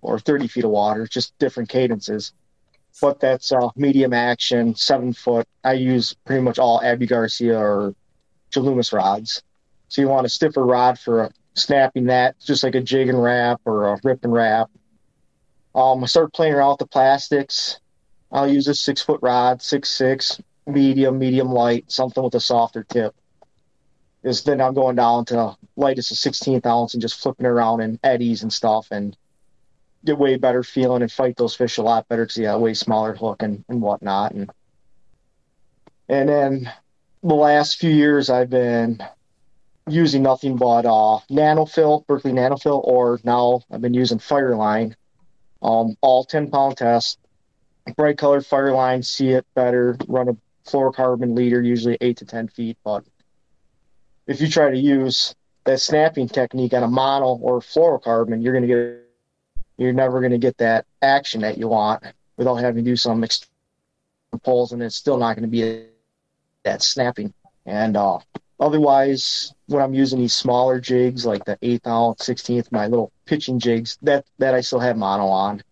or 0.00 0.18
30 0.18 0.48
feet 0.48 0.64
of 0.64 0.70
water, 0.70 1.06
just 1.06 1.38
different 1.38 1.68
cadences. 1.68 2.32
But 3.00 3.20
that's 3.20 3.52
uh, 3.52 3.68
medium 3.76 4.14
action, 4.14 4.74
seven 4.74 5.12
foot. 5.12 5.46
I 5.62 5.74
use 5.74 6.14
pretty 6.24 6.42
much 6.42 6.58
all 6.58 6.82
Abu 6.82 7.06
Garcia 7.06 7.58
or 7.58 7.94
G. 8.50 8.60
Loomis 8.60 8.92
rods. 8.92 9.42
So 9.88 10.00
you 10.00 10.08
want 10.08 10.26
a 10.26 10.30
stiffer 10.30 10.64
rod 10.64 10.98
for 10.98 11.30
snapping 11.54 12.06
that, 12.06 12.40
just 12.40 12.64
like 12.64 12.74
a 12.74 12.80
jig 12.80 13.08
and 13.08 13.22
wrap 13.22 13.60
or 13.66 13.88
a 13.92 14.00
rip 14.02 14.24
and 14.24 14.32
wrap. 14.32 14.70
Um, 15.74 16.02
I 16.02 16.06
start 16.06 16.32
playing 16.32 16.54
around 16.54 16.70
with 16.70 16.78
the 16.80 16.86
plastics. 16.86 17.78
I'll 18.30 18.48
use 18.48 18.68
a 18.68 18.74
six 18.74 19.02
foot 19.02 19.20
rod, 19.22 19.60
six 19.60 19.90
six, 19.90 20.40
medium, 20.66 21.18
medium 21.18 21.48
light, 21.48 21.90
something 21.90 22.22
with 22.22 22.34
a 22.34 22.40
softer 22.40 22.84
tip. 22.84 23.14
Is 24.22 24.44
then 24.44 24.60
I'm 24.60 24.74
going 24.74 24.96
down 24.96 25.24
to 25.26 25.56
lightest 25.76 26.12
a 26.12 26.14
16th 26.14 26.64
ounce 26.64 26.94
and 26.94 27.00
just 27.00 27.20
flipping 27.20 27.46
around 27.46 27.80
in 27.80 27.98
eddies 28.04 28.42
and 28.42 28.52
stuff 28.52 28.88
and 28.92 29.16
get 30.04 30.18
way 30.18 30.36
better 30.36 30.62
feeling 30.62 31.02
and 31.02 31.10
fight 31.10 31.36
those 31.36 31.56
fish 31.56 31.78
a 31.78 31.82
lot 31.82 32.08
better 32.08 32.24
because 32.24 32.36
you 32.36 32.44
got 32.44 32.56
a 32.56 32.60
way 32.60 32.74
smaller 32.74 33.14
hook 33.14 33.42
and, 33.42 33.64
and 33.68 33.80
whatnot. 33.80 34.32
And 34.32 34.50
and 36.08 36.28
then 36.28 36.72
the 37.22 37.34
last 37.34 37.78
few 37.78 37.90
years 37.90 38.30
I've 38.30 38.50
been 38.50 39.02
using 39.88 40.22
nothing 40.22 40.56
but 40.56 40.84
uh, 40.84 41.18
NanoFil, 41.30 42.06
Berkley 42.06 42.32
NanoFil, 42.32 42.80
or 42.84 43.20
now 43.24 43.62
I've 43.70 43.80
been 43.80 43.94
using 43.94 44.18
Fireline. 44.18 44.94
Um, 45.62 45.96
all 46.00 46.24
10 46.24 46.50
pound 46.50 46.76
test, 46.76 47.18
bright 47.96 48.18
colored 48.18 48.42
Fireline, 48.42 49.04
see 49.04 49.30
it 49.30 49.46
better, 49.54 49.96
run 50.08 50.28
a 50.28 50.36
fluorocarbon 50.64 51.36
leader, 51.36 51.62
usually 51.62 51.98
8 52.00 52.16
to 52.18 52.24
10 52.24 52.48
feet. 52.48 52.78
But 52.84 53.04
if 54.26 54.40
you 54.40 54.48
try 54.48 54.70
to 54.70 54.78
use 54.78 55.34
that 55.64 55.80
snapping 55.80 56.28
technique 56.28 56.74
on 56.74 56.82
a 56.82 56.88
mono 56.88 57.34
or 57.36 57.60
fluorocarbon, 57.60 58.42
you're 58.42 58.52
going 58.52 58.66
to 58.66 58.68
get 58.68 59.02
you're 59.78 59.92
never 59.92 60.20
going 60.20 60.32
to 60.32 60.38
get 60.38 60.58
that 60.58 60.86
action 61.00 61.40
that 61.40 61.58
you 61.58 61.68
want 61.68 62.04
without 62.36 62.56
having 62.56 62.84
to 62.84 62.90
do 62.90 62.96
some 62.96 63.24
extreme 63.24 63.48
pulls, 64.42 64.72
and 64.72 64.82
it's 64.82 64.96
still 64.96 65.16
not 65.16 65.34
going 65.34 65.42
to 65.42 65.48
be 65.48 65.86
that 66.62 66.82
snapping. 66.82 67.32
And 67.66 67.96
uh, 67.96 68.18
otherwise, 68.60 69.54
when 69.66 69.82
I'm 69.82 69.94
using 69.94 70.20
these 70.20 70.34
smaller 70.34 70.78
jigs 70.78 71.24
like 71.26 71.44
the 71.44 71.58
eighth 71.62 71.86
ounce, 71.86 72.24
sixteenth, 72.24 72.70
my 72.70 72.86
little 72.86 73.12
pitching 73.24 73.58
jigs, 73.58 73.98
that 74.02 74.26
that 74.38 74.54
I 74.54 74.60
still 74.60 74.80
have 74.80 74.96
mono 74.96 75.26
on. 75.26 75.62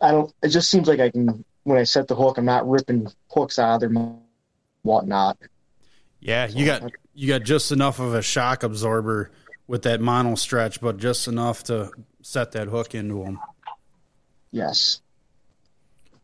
I 0.00 0.10
don't. 0.10 0.32
It 0.42 0.48
just 0.48 0.70
seems 0.70 0.88
like 0.88 1.00
I 1.00 1.10
can 1.10 1.44
when 1.64 1.78
I 1.78 1.84
set 1.84 2.08
the 2.08 2.14
hook, 2.14 2.38
I'm 2.38 2.44
not 2.44 2.68
ripping 2.68 3.08
hooks 3.30 3.58
out 3.58 3.82
of 3.82 3.92
their 3.92 4.12
whatnot. 4.82 5.38
Yeah, 6.20 6.46
you 6.48 6.66
got 6.66 6.90
you 7.14 7.28
got 7.28 7.42
just 7.42 7.72
enough 7.72 7.98
of 7.98 8.14
a 8.14 8.22
shock 8.22 8.62
absorber 8.62 9.30
with 9.66 9.82
that 9.82 10.00
mono 10.00 10.34
stretch, 10.34 10.80
but 10.80 10.96
just 10.96 11.28
enough 11.28 11.64
to 11.64 11.90
set 12.22 12.52
that 12.52 12.68
hook 12.68 12.94
into 12.94 13.24
them. 13.24 13.40
Yes. 14.50 15.00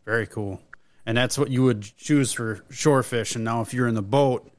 Very 0.04 0.26
cool. 0.26 0.60
And 1.06 1.16
that's 1.16 1.38
what 1.38 1.50
you 1.50 1.62
would 1.64 1.82
choose 1.96 2.32
for 2.32 2.64
shore 2.70 3.02
fish. 3.02 3.34
And 3.34 3.44
now, 3.44 3.62
if 3.62 3.72
you're 3.72 3.88
in 3.88 3.94
the 3.94 4.02
boat, 4.02 4.50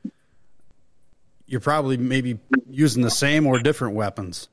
you're 1.46 1.60
probably 1.60 1.98
maybe 1.98 2.40
using 2.68 3.04
the 3.04 3.12
same 3.12 3.46
or 3.48 3.60
different 3.60 3.96
weapons. 3.96 4.48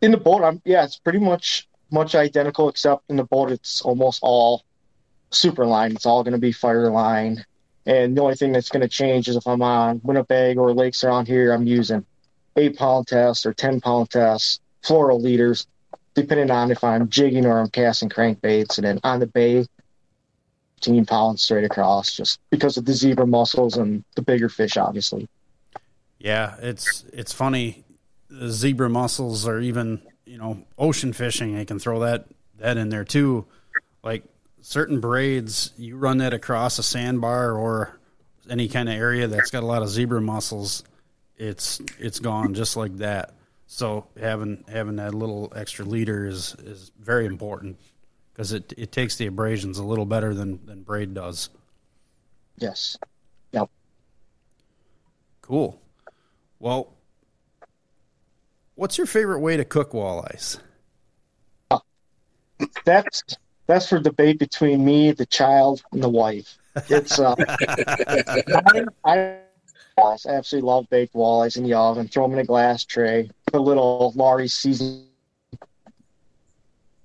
In 0.00 0.10
the 0.10 0.16
boat, 0.16 0.42
I'm 0.42 0.62
yeah, 0.64 0.84
it's 0.84 0.98
pretty 0.98 1.18
much 1.18 1.68
much 1.90 2.14
identical, 2.14 2.68
except 2.68 3.04
in 3.08 3.16
the 3.16 3.24
boat, 3.24 3.50
it's 3.50 3.82
almost 3.82 4.20
all 4.22 4.64
super 5.30 5.66
line. 5.66 5.92
It's 5.92 6.06
all 6.06 6.22
going 6.22 6.32
to 6.32 6.38
be 6.38 6.52
fire 6.52 6.90
line. 6.90 7.44
And 7.86 8.16
the 8.16 8.22
only 8.22 8.34
thing 8.34 8.52
that's 8.52 8.68
going 8.68 8.82
to 8.82 8.88
change 8.88 9.28
is 9.28 9.36
if 9.36 9.46
I'm 9.46 9.62
on 9.62 10.00
Winnebago 10.04 10.60
or 10.60 10.72
lakes 10.72 11.02
around 11.02 11.26
here, 11.26 11.52
I'm 11.52 11.66
using 11.66 12.04
eight 12.56 12.76
pound 12.76 13.06
tests 13.06 13.46
or 13.46 13.54
10 13.54 13.80
pound 13.80 14.10
tests, 14.10 14.60
floral 14.82 15.20
leaders, 15.20 15.66
depending 16.14 16.50
on 16.50 16.70
if 16.70 16.84
I'm 16.84 17.08
jigging 17.08 17.46
or 17.46 17.58
I'm 17.58 17.70
casting 17.70 18.08
crankbaits. 18.08 18.78
And 18.78 18.86
then 18.86 19.00
on 19.02 19.20
the 19.20 19.26
bay, 19.26 19.66
15 20.76 21.06
pounds 21.06 21.42
straight 21.42 21.64
across, 21.64 22.12
just 22.12 22.40
because 22.50 22.76
of 22.76 22.84
the 22.84 22.92
zebra 22.92 23.26
mussels 23.26 23.76
and 23.76 24.04
the 24.16 24.22
bigger 24.22 24.48
fish, 24.48 24.76
obviously. 24.76 25.28
Yeah, 26.18 26.56
it's 26.60 27.04
it's 27.12 27.32
funny. 27.32 27.84
The 28.28 28.50
zebra 28.50 28.90
mussels 28.90 29.46
are 29.48 29.60
even 29.60 30.02
you 30.26 30.38
know 30.38 30.64
ocean 30.78 31.12
fishing. 31.12 31.54
They 31.54 31.64
can 31.64 31.78
throw 31.78 32.00
that 32.00 32.26
that 32.58 32.76
in 32.76 32.90
there 32.90 33.04
too. 33.04 33.46
Like 34.02 34.24
certain 34.62 35.00
braids, 35.00 35.72
you 35.76 35.96
run 35.96 36.18
that 36.18 36.34
across 36.34 36.78
a 36.78 36.82
sandbar 36.82 37.52
or 37.52 37.98
any 38.48 38.68
kind 38.68 38.88
of 38.88 38.94
area 38.94 39.26
that's 39.26 39.50
got 39.50 39.62
a 39.62 39.66
lot 39.66 39.82
of 39.82 39.88
zebra 39.88 40.20
mussels, 40.20 40.84
it's 41.36 41.80
it's 41.98 42.18
gone 42.18 42.54
just 42.54 42.76
like 42.76 42.96
that. 42.98 43.34
So 43.66 44.06
having 44.18 44.64
having 44.68 44.96
that 44.96 45.14
little 45.14 45.52
extra 45.54 45.84
leader 45.84 46.26
is 46.26 46.54
is 46.64 46.90
very 46.98 47.26
important 47.26 47.78
because 48.32 48.52
it 48.52 48.72
it 48.76 48.92
takes 48.92 49.16
the 49.16 49.26
abrasions 49.26 49.78
a 49.78 49.84
little 49.84 50.06
better 50.06 50.34
than 50.34 50.64
than 50.66 50.82
braid 50.82 51.14
does. 51.14 51.50
Yes. 52.58 52.98
Yep. 53.52 53.70
Cool. 55.40 55.80
Well, 56.58 56.92
what's 58.74 58.98
your 58.98 59.06
favorite 59.06 59.40
way 59.40 59.56
to 59.56 59.64
cook 59.64 59.92
walleyes? 59.92 60.58
Uh, 61.70 61.78
that's 62.84 63.22
that's 63.70 63.88
for 63.88 64.00
debate 64.00 64.38
between 64.38 64.84
me, 64.84 65.12
the 65.12 65.26
child, 65.26 65.82
and 65.92 66.02
the 66.02 66.08
wife. 66.08 66.58
It's 66.88 67.18
uh, 67.18 67.34
I, 69.04 69.38
I 69.96 70.16
absolutely 70.28 70.66
love 70.66 70.88
baked 70.90 71.14
walleyes 71.14 71.56
in 71.56 71.64
the 71.64 71.74
oven. 71.74 72.08
Throw 72.08 72.24
them 72.24 72.34
in 72.34 72.38
a 72.40 72.44
glass 72.44 72.84
tray. 72.84 73.30
Put 73.46 73.60
a 73.60 73.62
little 73.62 74.12
Lawry's 74.16 74.54
season, 74.54 75.06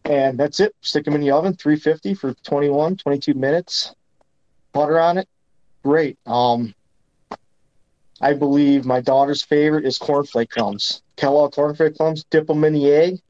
and 0.05 0.39
that's 0.39 0.59
it. 0.59 0.75
Stick 0.81 1.05
them 1.05 1.15
in 1.15 1.21
the 1.21 1.31
oven, 1.31 1.53
350 1.53 2.13
for 2.13 2.33
21, 2.33 2.97
22 2.97 3.33
minutes. 3.33 3.93
Butter 4.71 4.99
on 4.99 5.17
it, 5.17 5.27
great. 5.83 6.17
Um, 6.25 6.73
I 8.21 8.33
believe 8.33 8.85
my 8.85 9.01
daughter's 9.01 9.43
favorite 9.43 9.85
is 9.85 9.99
cornflake 9.99 10.49
crumbs. 10.49 11.01
Kellogg 11.15 11.53
cornflake 11.53 11.97
crumbs. 11.97 12.23
Dip 12.25 12.47
them 12.47 12.63
in 12.63 12.73
the 12.73 12.91
egg. 12.91 13.21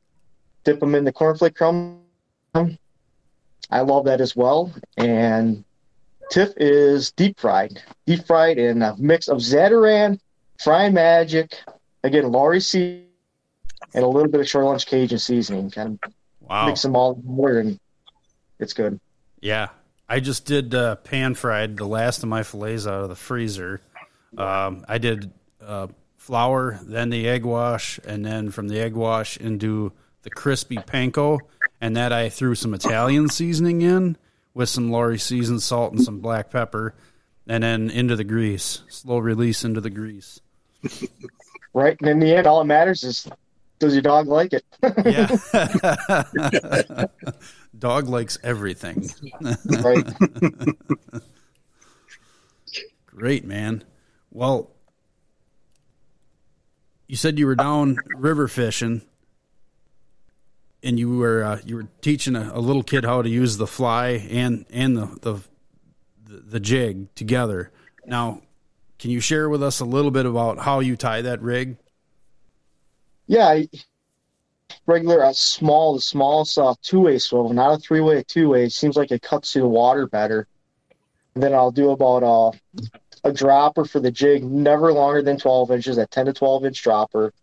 Dip 0.63 0.79
them 0.79 0.95
in 0.95 1.03
the 1.03 1.13
cornflake 1.13 1.55
crumb. 1.55 2.01
I 3.71 3.81
love 3.81 4.05
that 4.05 4.21
as 4.21 4.35
well. 4.35 4.71
And 4.97 5.63
Tiff 6.31 6.53
is 6.57 7.11
deep 7.11 7.39
fried, 7.39 7.81
deep 8.05 8.25
fried 8.25 8.57
in 8.57 8.81
a 8.81 8.95
mix 8.97 9.27
of 9.27 9.37
Zatarain, 9.37 10.19
Fry 10.63 10.89
Magic, 10.89 11.55
again 12.03 12.31
Lawry's 12.31 12.67
seed, 12.67 13.03
and 13.93 14.03
a 14.03 14.07
little 14.07 14.29
bit 14.29 14.41
of 14.41 14.47
Shore 14.47 14.63
Lunch 14.63 14.85
Cajun 14.85 15.19
seasoning. 15.19 15.71
Kind 15.71 15.99
of 16.03 16.13
Wow. 16.47 16.67
mix 16.67 16.83
them 16.83 16.95
all 16.95 17.15
together, 17.15 17.59
and 17.59 17.79
it's 18.59 18.73
good. 18.73 18.99
Yeah, 19.41 19.69
I 20.07 20.19
just 20.19 20.45
did 20.45 20.75
uh, 20.75 20.95
pan 20.97 21.33
fried 21.33 21.77
the 21.77 21.87
last 21.87 22.21
of 22.23 22.29
my 22.29 22.43
fillets 22.43 22.85
out 22.85 23.01
of 23.01 23.09
the 23.09 23.15
freezer. 23.15 23.81
Um, 24.37 24.85
I 24.87 24.97
did 24.99 25.31
uh, 25.59 25.87
flour, 26.17 26.79
then 26.83 27.09
the 27.09 27.27
egg 27.27 27.45
wash, 27.45 27.99
and 28.05 28.23
then 28.23 28.51
from 28.51 28.67
the 28.67 28.79
egg 28.79 28.93
wash 28.93 29.37
into 29.37 29.91
the 30.21 30.29
crispy 30.29 30.75
panko, 30.77 31.39
and 31.81 31.95
that 31.95 32.13
I 32.13 32.29
threw 32.29 32.55
some 32.55 32.73
Italian 32.73 33.29
seasoning 33.29 33.81
in 33.81 34.17
with 34.53 34.69
some 34.69 34.91
Lawry 34.91 35.19
seasoned 35.19 35.61
salt 35.61 35.93
and 35.93 36.01
some 36.01 36.19
black 36.19 36.49
pepper, 36.49 36.95
and 37.47 37.63
then 37.63 37.89
into 37.89 38.15
the 38.15 38.23
grease, 38.23 38.81
slow 38.89 39.17
release 39.19 39.63
into 39.63 39.81
the 39.81 39.89
grease. 39.89 40.39
Right, 41.73 41.97
and 41.99 42.09
in 42.09 42.19
the 42.19 42.33
end, 42.35 42.47
all 42.47 42.59
that 42.59 42.65
matters 42.65 43.03
is 43.03 43.27
does 43.79 43.93
your 43.93 44.01
dog 44.01 44.27
like 44.27 44.53
it? 44.53 44.63
Yeah, 45.05 45.27
dog 47.77 48.07
likes 48.07 48.37
everything. 48.43 49.09
right. 49.81 50.07
Great, 53.05 53.45
man. 53.45 53.83
Well, 54.31 54.71
you 57.07 57.15
said 57.15 57.37
you 57.37 57.45
were 57.45 57.55
down 57.55 57.97
river 58.15 58.47
fishing, 58.47 59.01
and 60.85 60.99
you 60.99 61.17
were 61.17 61.43
uh, 61.43 61.59
you 61.65 61.75
were 61.75 61.87
teaching 62.01 62.35
a, 62.35 62.51
a 62.53 62.59
little 62.59 62.83
kid 62.83 63.03
how 63.03 63.21
to 63.21 63.29
use 63.29 63.57
the 63.57 63.67
fly 63.67 64.27
and 64.29 64.65
and 64.69 64.95
the, 64.95 65.05
the 65.21 65.41
the 66.27 66.59
jig 66.59 67.13
together. 67.15 67.71
Now, 68.05 68.41
can 68.99 69.11
you 69.11 69.19
share 69.19 69.49
with 69.49 69.63
us 69.63 69.79
a 69.79 69.85
little 69.85 70.11
bit 70.11 70.25
about 70.25 70.59
how 70.59 70.79
you 70.79 70.95
tie 70.95 71.21
that 71.21 71.41
rig? 71.41 71.77
Yeah, 73.27 73.63
regular 74.85 75.23
uh, 75.23 75.33
small, 75.33 75.95
the 75.95 76.01
smallest 76.01 76.57
uh, 76.57 76.75
two-way 76.81 77.17
swivel, 77.17 77.51
not 77.51 77.73
a 77.73 77.77
three-way, 77.77 78.23
two-way. 78.23 78.69
Seems 78.69 78.95
like 78.95 79.11
it 79.11 79.23
cuts 79.23 79.51
through 79.51 79.63
the 79.63 79.67
water 79.67 80.07
better. 80.07 80.47
And 81.33 81.43
then 81.43 81.53
I'll 81.53 81.71
do 81.71 81.89
about 81.89 82.23
uh, 82.23 82.51
a 83.23 83.33
dropper 83.33 83.85
for 83.85 83.99
the 83.99 84.11
jig, 84.11 84.43
never 84.43 84.93
longer 84.93 85.21
than 85.21 85.37
12 85.37 85.71
inches, 85.71 85.95
that 85.95 86.11
10 86.11 86.27
to 86.27 86.33
12 86.33 86.65
inch 86.65 86.83
dropper. 86.83 87.33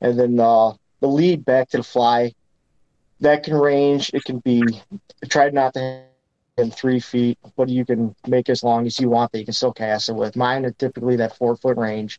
And 0.00 0.18
then 0.18 0.40
uh, 0.40 0.72
the 1.00 1.08
lead 1.08 1.44
back 1.44 1.70
to 1.70 1.78
the 1.78 1.82
fly. 1.82 2.34
That 3.20 3.42
can 3.42 3.54
range. 3.54 4.10
It 4.12 4.24
can 4.24 4.40
be, 4.40 4.62
tried 5.28 5.54
not 5.54 5.74
to 5.74 6.02
in 6.56 6.70
three 6.70 7.00
feet, 7.00 7.38
but 7.56 7.68
you 7.68 7.84
can 7.84 8.14
make 8.26 8.48
as 8.48 8.62
long 8.62 8.86
as 8.86 8.98
you 8.98 9.10
want 9.10 9.32
that 9.32 9.38
you 9.38 9.44
can 9.44 9.54
still 9.54 9.72
cast 9.72 10.08
it 10.08 10.14
with. 10.14 10.36
Mine 10.36 10.64
are 10.64 10.70
typically 10.70 11.16
that 11.16 11.36
four 11.36 11.56
foot 11.56 11.76
range. 11.76 12.18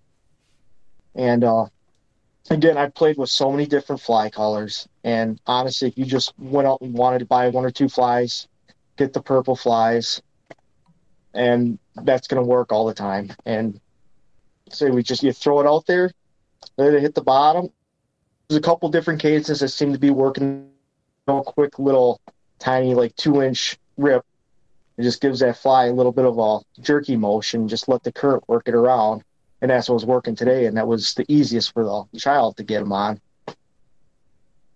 And 1.16 1.44
uh, 1.44 1.66
again, 2.50 2.78
I've 2.78 2.94
played 2.94 3.18
with 3.18 3.30
so 3.30 3.52
many 3.52 3.66
different 3.66 4.02
fly 4.02 4.30
colors. 4.30 4.88
And 5.04 5.42
honestly, 5.48 5.88
if 5.88 5.98
you 5.98 6.06
just 6.06 6.38
went 6.38 6.68
out 6.68 6.82
and 6.82 6.94
wanted 6.94 7.20
to 7.20 7.26
buy 7.26 7.50
one 7.50 7.66
or 7.66 7.72
two 7.72 7.90
flies, 7.90 8.48
get 8.96 9.14
the 9.14 9.22
purple 9.22 9.56
flies, 9.56 10.22
and 11.34 11.80
that's 11.96 12.28
going 12.28 12.42
to 12.42 12.48
work 12.48 12.72
all 12.72 12.86
the 12.86 12.94
time. 12.94 13.32
And 13.46 13.80
so 14.70 14.90
we 14.92 15.02
just 15.02 15.24
you 15.24 15.34
throw 15.34 15.60
it 15.62 15.68
out 15.68 15.88
there, 15.88 16.12
let 16.78 16.94
it 16.94 17.02
hit 17.02 17.16
the 17.16 17.24
bottom. 17.24 17.70
There's 18.48 18.60
a 18.60 18.62
couple 18.62 18.90
different 18.90 19.20
cases 19.20 19.62
that 19.62 19.70
seem 19.70 19.94
to 19.94 20.00
be 20.00 20.12
working. 20.12 20.70
A 21.28 21.44
quick 21.44 21.78
little 21.78 22.22
tiny 22.58 22.96
like 22.96 23.16
two 23.18 23.42
inch 23.42 23.78
rip. 23.98 24.24
It 24.98 25.04
just 25.04 25.22
gives 25.22 25.42
that 25.42 25.58
fly 25.58 25.88
a 25.88 25.94
little 25.94 26.14
bit 26.14 26.26
of 26.26 26.40
a 26.40 26.82
jerky 26.82 27.18
motion. 27.18 27.68
Just 27.68 27.90
let 27.90 28.04
the 28.04 28.12
current 28.14 28.48
work 28.48 28.68
it 28.68 28.74
around, 28.74 29.24
and 29.62 29.70
that's 29.70 29.90
what 29.90 29.96
was 29.96 30.06
working 30.06 30.36
today. 30.36 30.68
And 30.68 30.78
that 30.78 30.88
was 30.88 31.14
the 31.16 31.26
easiest 31.28 31.74
for 31.74 32.08
the 32.12 32.20
child 32.20 32.56
to 32.58 32.64
get 32.64 32.80
them 32.80 32.94
on. 32.94 33.20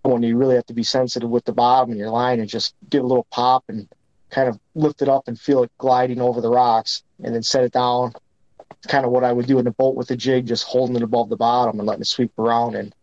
When 0.03 0.23
you 0.23 0.35
really 0.35 0.55
have 0.55 0.65
to 0.65 0.73
be 0.73 0.83
sensitive 0.83 1.29
with 1.29 1.45
the 1.45 1.53
bottom 1.53 1.91
of 1.91 1.97
your 1.97 2.09
line 2.09 2.39
and 2.39 2.49
just 2.49 2.75
give 2.89 3.03
a 3.03 3.07
little 3.07 3.27
pop 3.31 3.63
and 3.69 3.87
kind 4.29 4.49
of 4.49 4.59
lift 4.75 5.01
it 5.01 5.07
up 5.09 5.27
and 5.27 5.39
feel 5.39 5.63
it 5.63 5.71
gliding 5.77 6.19
over 6.19 6.41
the 6.41 6.49
rocks, 6.49 7.03
and 7.23 7.33
then 7.33 7.43
set 7.43 7.63
it 7.63 7.71
down. 7.71 8.13
It's 8.71 8.87
kind 8.87 9.05
of 9.05 9.11
what 9.11 9.23
I 9.23 9.31
would 9.31 9.47
do 9.47 9.59
in 9.59 9.65
the 9.65 9.71
boat 9.71 9.95
with 9.95 10.09
the 10.09 10.17
jig, 10.17 10.47
just 10.47 10.65
holding 10.65 10.95
it 10.95 11.03
above 11.03 11.29
the 11.29 11.37
bottom 11.37 11.79
and 11.79 11.87
letting 11.87 12.01
it 12.01 12.07
sweep 12.07 12.37
around. 12.37 12.75
And 12.75 12.93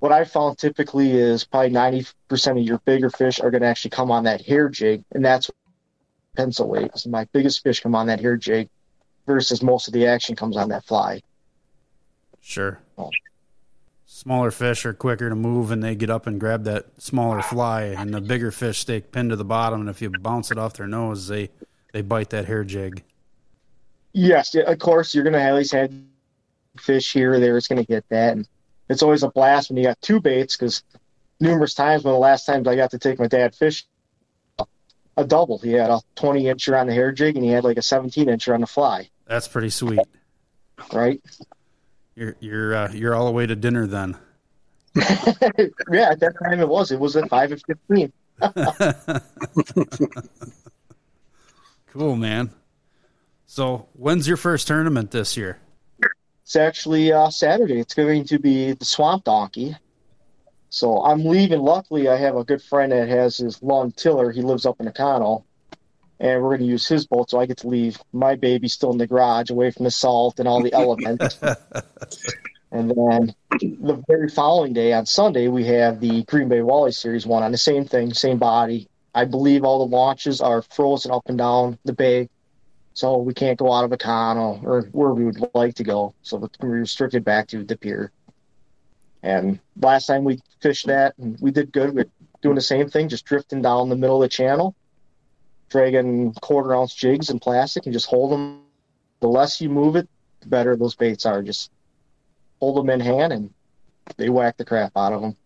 what 0.00 0.12
I 0.12 0.24
found 0.24 0.58
typically 0.58 1.12
is 1.12 1.44
probably 1.44 1.70
90% 1.70 2.58
of 2.58 2.66
your 2.66 2.78
bigger 2.78 3.10
fish 3.10 3.38
are 3.38 3.50
going 3.50 3.62
to 3.62 3.68
actually 3.68 3.90
come 3.90 4.10
on 4.10 4.24
that 4.24 4.44
hair 4.44 4.68
jig, 4.68 5.04
and 5.12 5.24
that's 5.24 5.50
pencil 6.34 6.68
weight. 6.68 6.90
So 6.96 7.10
my 7.10 7.26
biggest 7.32 7.62
fish 7.62 7.80
come 7.80 7.94
on 7.94 8.06
that 8.06 8.18
hair 8.18 8.36
jig 8.36 8.68
versus 9.26 9.62
most 9.62 9.88
of 9.88 9.94
the 9.94 10.06
action 10.06 10.34
comes 10.34 10.56
on 10.56 10.70
that 10.70 10.84
fly. 10.84 11.20
Sure. 12.40 12.80
Oh. 12.96 13.10
Smaller 14.06 14.50
fish 14.50 14.84
are 14.86 14.94
quicker 14.94 15.28
to 15.28 15.36
move 15.36 15.70
and 15.70 15.82
they 15.82 15.94
get 15.94 16.10
up 16.10 16.26
and 16.26 16.40
grab 16.40 16.64
that 16.64 16.86
smaller 16.98 17.42
fly, 17.42 17.82
and 17.82 18.12
the 18.12 18.20
bigger 18.20 18.50
fish 18.50 18.78
stay 18.78 19.00
pinned 19.00 19.30
to 19.30 19.36
the 19.36 19.44
bottom. 19.44 19.80
And 19.80 19.90
if 19.90 20.00
you 20.00 20.10
bounce 20.10 20.50
it 20.50 20.58
off 20.58 20.74
their 20.74 20.88
nose, 20.88 21.28
they, 21.28 21.50
they 21.92 22.00
bite 22.00 22.30
that 22.30 22.46
hair 22.46 22.64
jig. 22.64 23.04
Yes, 24.12 24.54
of 24.54 24.78
course, 24.78 25.14
you're 25.14 25.24
going 25.24 25.34
to 25.34 25.42
at 25.42 25.54
least 25.54 25.72
have 25.72 25.92
fish 26.78 27.12
here 27.12 27.34
or 27.34 27.40
there. 27.40 27.56
It's 27.56 27.68
going 27.68 27.84
to 27.84 27.86
get 27.86 28.08
that. 28.08 28.36
And 28.36 28.48
it's 28.90 29.02
always 29.02 29.22
a 29.22 29.30
blast 29.30 29.70
when 29.70 29.76
you 29.76 29.84
got 29.84 30.00
two 30.02 30.20
baits 30.20 30.56
because 30.56 30.82
numerous 31.38 31.74
times 31.74 32.04
when 32.04 32.12
the 32.12 32.18
last 32.18 32.44
times 32.44 32.66
I 32.66 32.74
got 32.74 32.90
to 32.90 32.98
take 32.98 33.18
my 33.18 33.28
dad 33.28 33.54
fish 33.54 33.86
a 35.16 35.24
double. 35.24 35.58
He 35.58 35.72
had 35.72 35.90
a 35.90 36.00
20 36.16 36.44
incher 36.44 36.78
on 36.78 36.88
the 36.88 36.92
hair 36.92 37.12
jig 37.12 37.36
and 37.36 37.44
he 37.44 37.50
had 37.50 37.64
like 37.64 37.76
a 37.76 37.82
17 37.82 38.26
incher 38.26 38.52
on 38.52 38.60
the 38.60 38.66
fly. 38.66 39.08
That's 39.26 39.46
pretty 39.46 39.70
sweet. 39.70 40.00
Right? 40.92 41.22
You're 42.16 42.36
you're 42.40 42.74
uh, 42.74 42.92
you're 42.92 43.14
all 43.14 43.26
the 43.26 43.32
way 43.32 43.46
to 43.46 43.54
dinner 43.54 43.86
then. 43.86 44.16
yeah, 44.96 46.10
at 46.10 46.20
that 46.20 46.34
time 46.42 46.58
it 46.60 46.68
was. 46.68 46.90
It 46.90 46.98
was 46.98 47.16
at 47.16 47.28
five 47.28 47.52
and 47.52 47.62
fifteen. 47.62 48.12
cool, 51.92 52.16
man. 52.16 52.50
So, 53.46 53.88
when's 53.92 54.26
your 54.26 54.36
first 54.36 54.66
tournament 54.66 55.12
this 55.12 55.36
year? 55.36 55.60
It's 56.50 56.56
actually 56.56 57.12
uh, 57.12 57.30
Saturday. 57.30 57.78
It's 57.78 57.94
going 57.94 58.24
to 58.24 58.40
be 58.40 58.72
the 58.72 58.84
Swamp 58.84 59.22
Donkey. 59.22 59.76
So 60.68 61.00
I'm 61.04 61.24
leaving. 61.24 61.60
Luckily, 61.60 62.08
I 62.08 62.16
have 62.16 62.34
a 62.34 62.42
good 62.42 62.60
friend 62.60 62.90
that 62.90 63.08
has 63.08 63.36
his 63.36 63.62
lawn 63.62 63.92
tiller. 63.92 64.32
He 64.32 64.42
lives 64.42 64.66
up 64.66 64.80
in 64.80 64.86
Nakano, 64.86 65.44
and 66.18 66.42
we're 66.42 66.48
going 66.48 66.62
to 66.62 66.66
use 66.66 66.88
his 66.88 67.06
boat. 67.06 67.30
So 67.30 67.38
I 67.38 67.46
get 67.46 67.58
to 67.58 67.68
leave 67.68 68.00
my 68.12 68.34
baby 68.34 68.66
still 68.66 68.90
in 68.90 68.98
the 68.98 69.06
garage, 69.06 69.50
away 69.50 69.70
from 69.70 69.84
the 69.84 69.92
salt 69.92 70.40
and 70.40 70.48
all 70.48 70.60
the 70.60 70.72
elements. 70.72 71.38
and 72.72 72.90
then 72.90 73.32
the 73.60 74.02
very 74.08 74.28
following 74.28 74.72
day, 74.72 74.92
on 74.92 75.06
Sunday, 75.06 75.46
we 75.46 75.64
have 75.66 76.00
the 76.00 76.24
Green 76.24 76.48
Bay 76.48 76.58
Walleye 76.58 76.92
Series 76.92 77.26
one 77.26 77.44
on 77.44 77.52
the 77.52 77.58
same 77.58 77.84
thing, 77.84 78.12
same 78.12 78.38
body. 78.38 78.88
I 79.14 79.24
believe 79.24 79.62
all 79.62 79.86
the 79.86 79.94
launches 79.96 80.40
are 80.40 80.62
frozen 80.62 81.12
up 81.12 81.28
and 81.28 81.38
down 81.38 81.78
the 81.84 81.92
bay 81.92 82.28
so 82.94 83.18
we 83.18 83.34
can't 83.34 83.58
go 83.58 83.72
out 83.72 83.84
of 83.84 83.90
Nakano 83.90 84.60
or 84.62 84.82
where 84.92 85.12
we 85.12 85.24
would 85.24 85.38
like 85.54 85.74
to 85.76 85.84
go. 85.84 86.14
So 86.22 86.48
we're 86.60 86.68
restricted 86.68 87.24
back 87.24 87.48
to 87.48 87.64
the 87.64 87.76
pier. 87.76 88.12
And 89.22 89.60
last 89.80 90.06
time 90.06 90.24
we 90.24 90.40
fished 90.60 90.86
that, 90.86 91.14
and 91.18 91.38
we 91.40 91.50
did 91.50 91.72
good. 91.72 91.94
We're 91.94 92.06
doing 92.42 92.54
the 92.54 92.60
same 92.60 92.88
thing, 92.88 93.08
just 93.08 93.26
drifting 93.26 93.62
down 93.62 93.88
the 93.88 93.96
middle 93.96 94.16
of 94.16 94.22
the 94.22 94.28
channel, 94.28 94.74
dragging 95.68 96.32
quarter 96.40 96.74
ounce 96.74 96.94
jigs 96.94 97.30
and 97.30 97.40
plastic, 97.40 97.84
and 97.84 97.92
just 97.92 98.06
hold 98.06 98.32
them. 98.32 98.62
The 99.20 99.28
less 99.28 99.60
you 99.60 99.68
move 99.68 99.96
it, 99.96 100.08
the 100.40 100.48
better 100.48 100.74
those 100.74 100.94
baits 100.94 101.26
are. 101.26 101.42
Just 101.42 101.70
hold 102.60 102.78
them 102.78 102.88
in 102.88 103.00
hand, 103.00 103.32
and 103.32 103.52
they 104.16 104.30
whack 104.30 104.56
the 104.56 104.64
crap 104.64 104.92
out 104.96 105.12
of 105.12 105.20
them. 105.20 105.36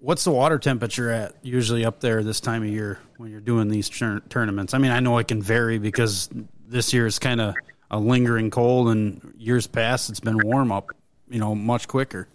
What's 0.00 0.22
the 0.22 0.30
water 0.30 0.58
temperature 0.58 1.10
at 1.10 1.34
usually 1.42 1.84
up 1.84 2.00
there 2.00 2.22
this 2.22 2.40
time 2.40 2.62
of 2.62 2.68
year 2.68 3.00
when 3.16 3.30
you're 3.30 3.40
doing 3.40 3.68
these 3.68 3.88
tur- 3.88 4.22
tournaments? 4.28 4.72
I 4.72 4.78
mean, 4.78 4.92
I 4.92 5.00
know 5.00 5.18
it 5.18 5.26
can 5.26 5.42
vary 5.42 5.78
because 5.78 6.28
this 6.68 6.92
year 6.92 7.06
is 7.06 7.18
kind 7.18 7.40
of 7.40 7.54
a 7.90 7.98
lingering 7.98 8.50
cold, 8.50 8.88
and 8.88 9.34
years 9.36 9.66
past 9.66 10.08
it's 10.10 10.20
been 10.20 10.38
warm 10.38 10.70
up, 10.70 10.90
you 11.28 11.40
know, 11.40 11.54
much 11.54 11.88
quicker. 11.88 12.28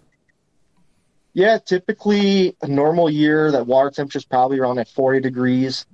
Yeah, 1.32 1.58
typically 1.58 2.54
a 2.60 2.68
normal 2.68 3.08
year 3.08 3.50
that 3.52 3.66
water 3.66 3.90
temperature 3.90 4.18
is 4.18 4.24
probably 4.24 4.58
around 4.58 4.78
at 4.78 4.88
40 4.88 5.20
degrees. 5.20 5.86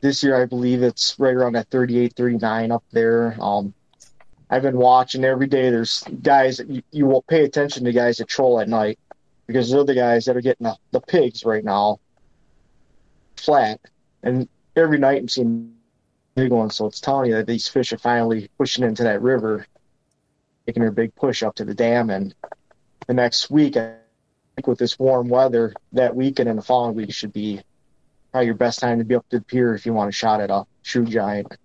This 0.00 0.22
year, 0.22 0.40
I 0.40 0.46
believe 0.46 0.82
it's 0.82 1.18
right 1.18 1.34
around 1.34 1.56
at 1.56 1.68
38, 1.70 2.14
39 2.14 2.72
up 2.72 2.84
there. 2.90 3.36
Um, 3.40 3.74
I've 4.48 4.62
been 4.62 4.78
watching 4.78 5.24
every 5.24 5.46
day. 5.46 5.70
There's 5.70 6.02
guys 6.22 6.60
you, 6.66 6.82
you 6.90 7.06
will 7.06 7.22
pay 7.22 7.44
attention 7.44 7.84
to 7.84 7.92
guys 7.92 8.16
that 8.16 8.28
troll 8.28 8.60
at 8.60 8.68
night 8.68 8.98
because 9.48 9.70
they're 9.70 9.82
the 9.82 9.94
guys 9.94 10.26
that 10.26 10.36
are 10.36 10.40
getting 10.40 10.64
the, 10.64 10.76
the 10.92 11.00
pigs 11.00 11.44
right 11.44 11.64
now 11.64 11.98
flat. 13.36 13.80
And 14.22 14.48
every 14.76 14.98
night 14.98 15.22
I'm 15.22 15.28
seeing 15.28 15.74
big 16.36 16.52
ones. 16.52 16.76
So 16.76 16.86
it's 16.86 17.00
telling 17.00 17.30
you 17.30 17.36
that 17.36 17.46
these 17.46 17.66
fish 17.66 17.92
are 17.92 17.98
finally 17.98 18.48
pushing 18.58 18.84
into 18.84 19.02
that 19.02 19.22
river, 19.22 19.66
making 20.66 20.82
their 20.82 20.92
big 20.92 21.14
push 21.16 21.42
up 21.42 21.56
to 21.56 21.64
the 21.64 21.74
dam. 21.74 22.10
And 22.10 22.34
the 23.08 23.14
next 23.14 23.50
week, 23.50 23.76
I 23.76 23.94
think 24.54 24.66
with 24.66 24.78
this 24.78 24.98
warm 24.98 25.28
weather, 25.28 25.72
that 25.92 26.14
weekend 26.14 26.48
and 26.48 26.50
in 26.50 26.56
the 26.56 26.62
following 26.62 26.94
week 26.94 27.12
should 27.12 27.32
be 27.32 27.60
probably 28.30 28.46
your 28.46 28.54
best 28.54 28.80
time 28.80 28.98
to 28.98 29.04
be 29.04 29.14
up 29.14 29.26
to 29.30 29.38
the 29.38 29.44
pier 29.44 29.74
if 29.74 29.86
you 29.86 29.94
want 29.94 30.10
a 30.10 30.12
shot 30.12 30.42
at 30.42 30.50
a 30.50 30.64
true 30.84 31.06
giant. 31.06 31.56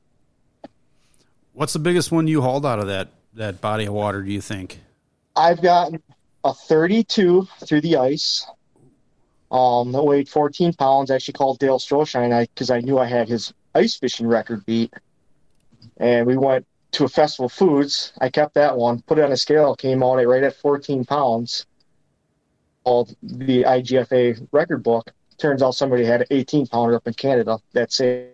What's 1.51 1.73
the 1.73 1.79
biggest 1.79 2.11
one 2.11 2.27
you 2.27 2.41
hauled 2.41 2.65
out 2.65 2.79
of 2.79 2.87
that 2.87 3.09
that 3.33 3.61
body 3.61 3.85
of 3.85 3.93
water? 3.93 4.21
Do 4.23 4.31
you 4.31 4.41
think? 4.41 4.79
I've 5.35 5.61
gotten 5.61 6.01
a 6.43 6.53
32 6.53 7.47
through 7.65 7.81
the 7.81 7.97
ice. 7.97 8.45
Um, 9.51 9.91
that 9.91 10.03
weighed 10.03 10.27
14 10.29 10.73
pounds. 10.73 11.11
I 11.11 11.15
actually 11.15 11.35
called 11.35 11.59
Dale 11.59 11.77
Stroshine 11.77 12.47
because 12.53 12.69
I, 12.69 12.77
I 12.77 12.81
knew 12.81 12.97
I 12.97 13.05
had 13.05 13.27
his 13.29 13.53
ice 13.75 13.95
fishing 13.95 14.27
record 14.27 14.65
beat. 14.65 14.91
And 15.97 16.25
we 16.25 16.37
went 16.37 16.65
to 16.93 17.05
a 17.05 17.09
festival 17.09 17.49
foods. 17.49 18.13
I 18.19 18.29
kept 18.29 18.55
that 18.55 18.77
one, 18.77 19.01
put 19.01 19.19
it 19.19 19.23
on 19.23 19.31
a 19.31 19.37
scale, 19.37 19.75
came 19.75 20.03
out 20.03 20.19
at 20.19 20.27
right 20.27 20.43
at 20.43 20.55
14 20.55 21.05
pounds. 21.05 21.65
Called 22.83 23.15
the 23.21 23.63
IGFA 23.63 24.47
record 24.51 24.83
book. 24.83 25.11
Turns 25.37 25.61
out 25.61 25.75
somebody 25.75 26.03
had 26.03 26.21
an 26.21 26.27
18 26.31 26.67
pounder 26.67 26.95
up 26.95 27.07
in 27.07 27.13
Canada 27.13 27.59
that 27.73 27.91
say. 27.91 28.27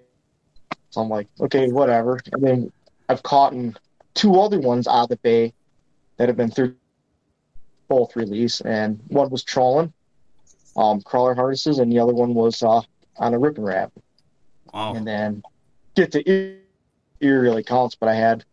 So 0.89 1.01
I'm 1.01 1.09
like, 1.09 1.27
okay, 1.39 1.69
whatever. 1.69 2.19
And 2.31 2.43
then 2.43 2.71
I've 3.09 3.21
caught 3.21 3.53
in 3.53 3.75
two 4.15 4.39
other 4.39 4.59
ones 4.59 4.87
out 4.87 5.03
of 5.03 5.09
the 5.09 5.17
bay 5.17 5.53
that 6.17 6.29
have 6.29 6.37
been 6.37 6.49
through 6.49 6.75
both 7.89 8.15
release, 8.15 8.61
and 8.61 9.01
one 9.07 9.29
was 9.29 9.43
trolling, 9.43 9.91
um, 10.77 11.01
crawler 11.01 11.35
harnesses, 11.35 11.79
and 11.79 11.91
the 11.91 11.99
other 11.99 12.13
one 12.13 12.33
was 12.33 12.63
uh, 12.63 12.81
on 13.17 13.33
a 13.33 13.39
ripping 13.39 13.65
wrap. 13.65 13.91
Wow. 14.73 14.93
And 14.93 15.05
then 15.05 15.43
get 15.95 16.11
to 16.13 16.29
ear, 16.29 16.59
ear 17.19 17.41
really 17.41 17.63
counts, 17.63 17.95
but 17.95 18.07
I 18.07 18.13
had 18.13 18.45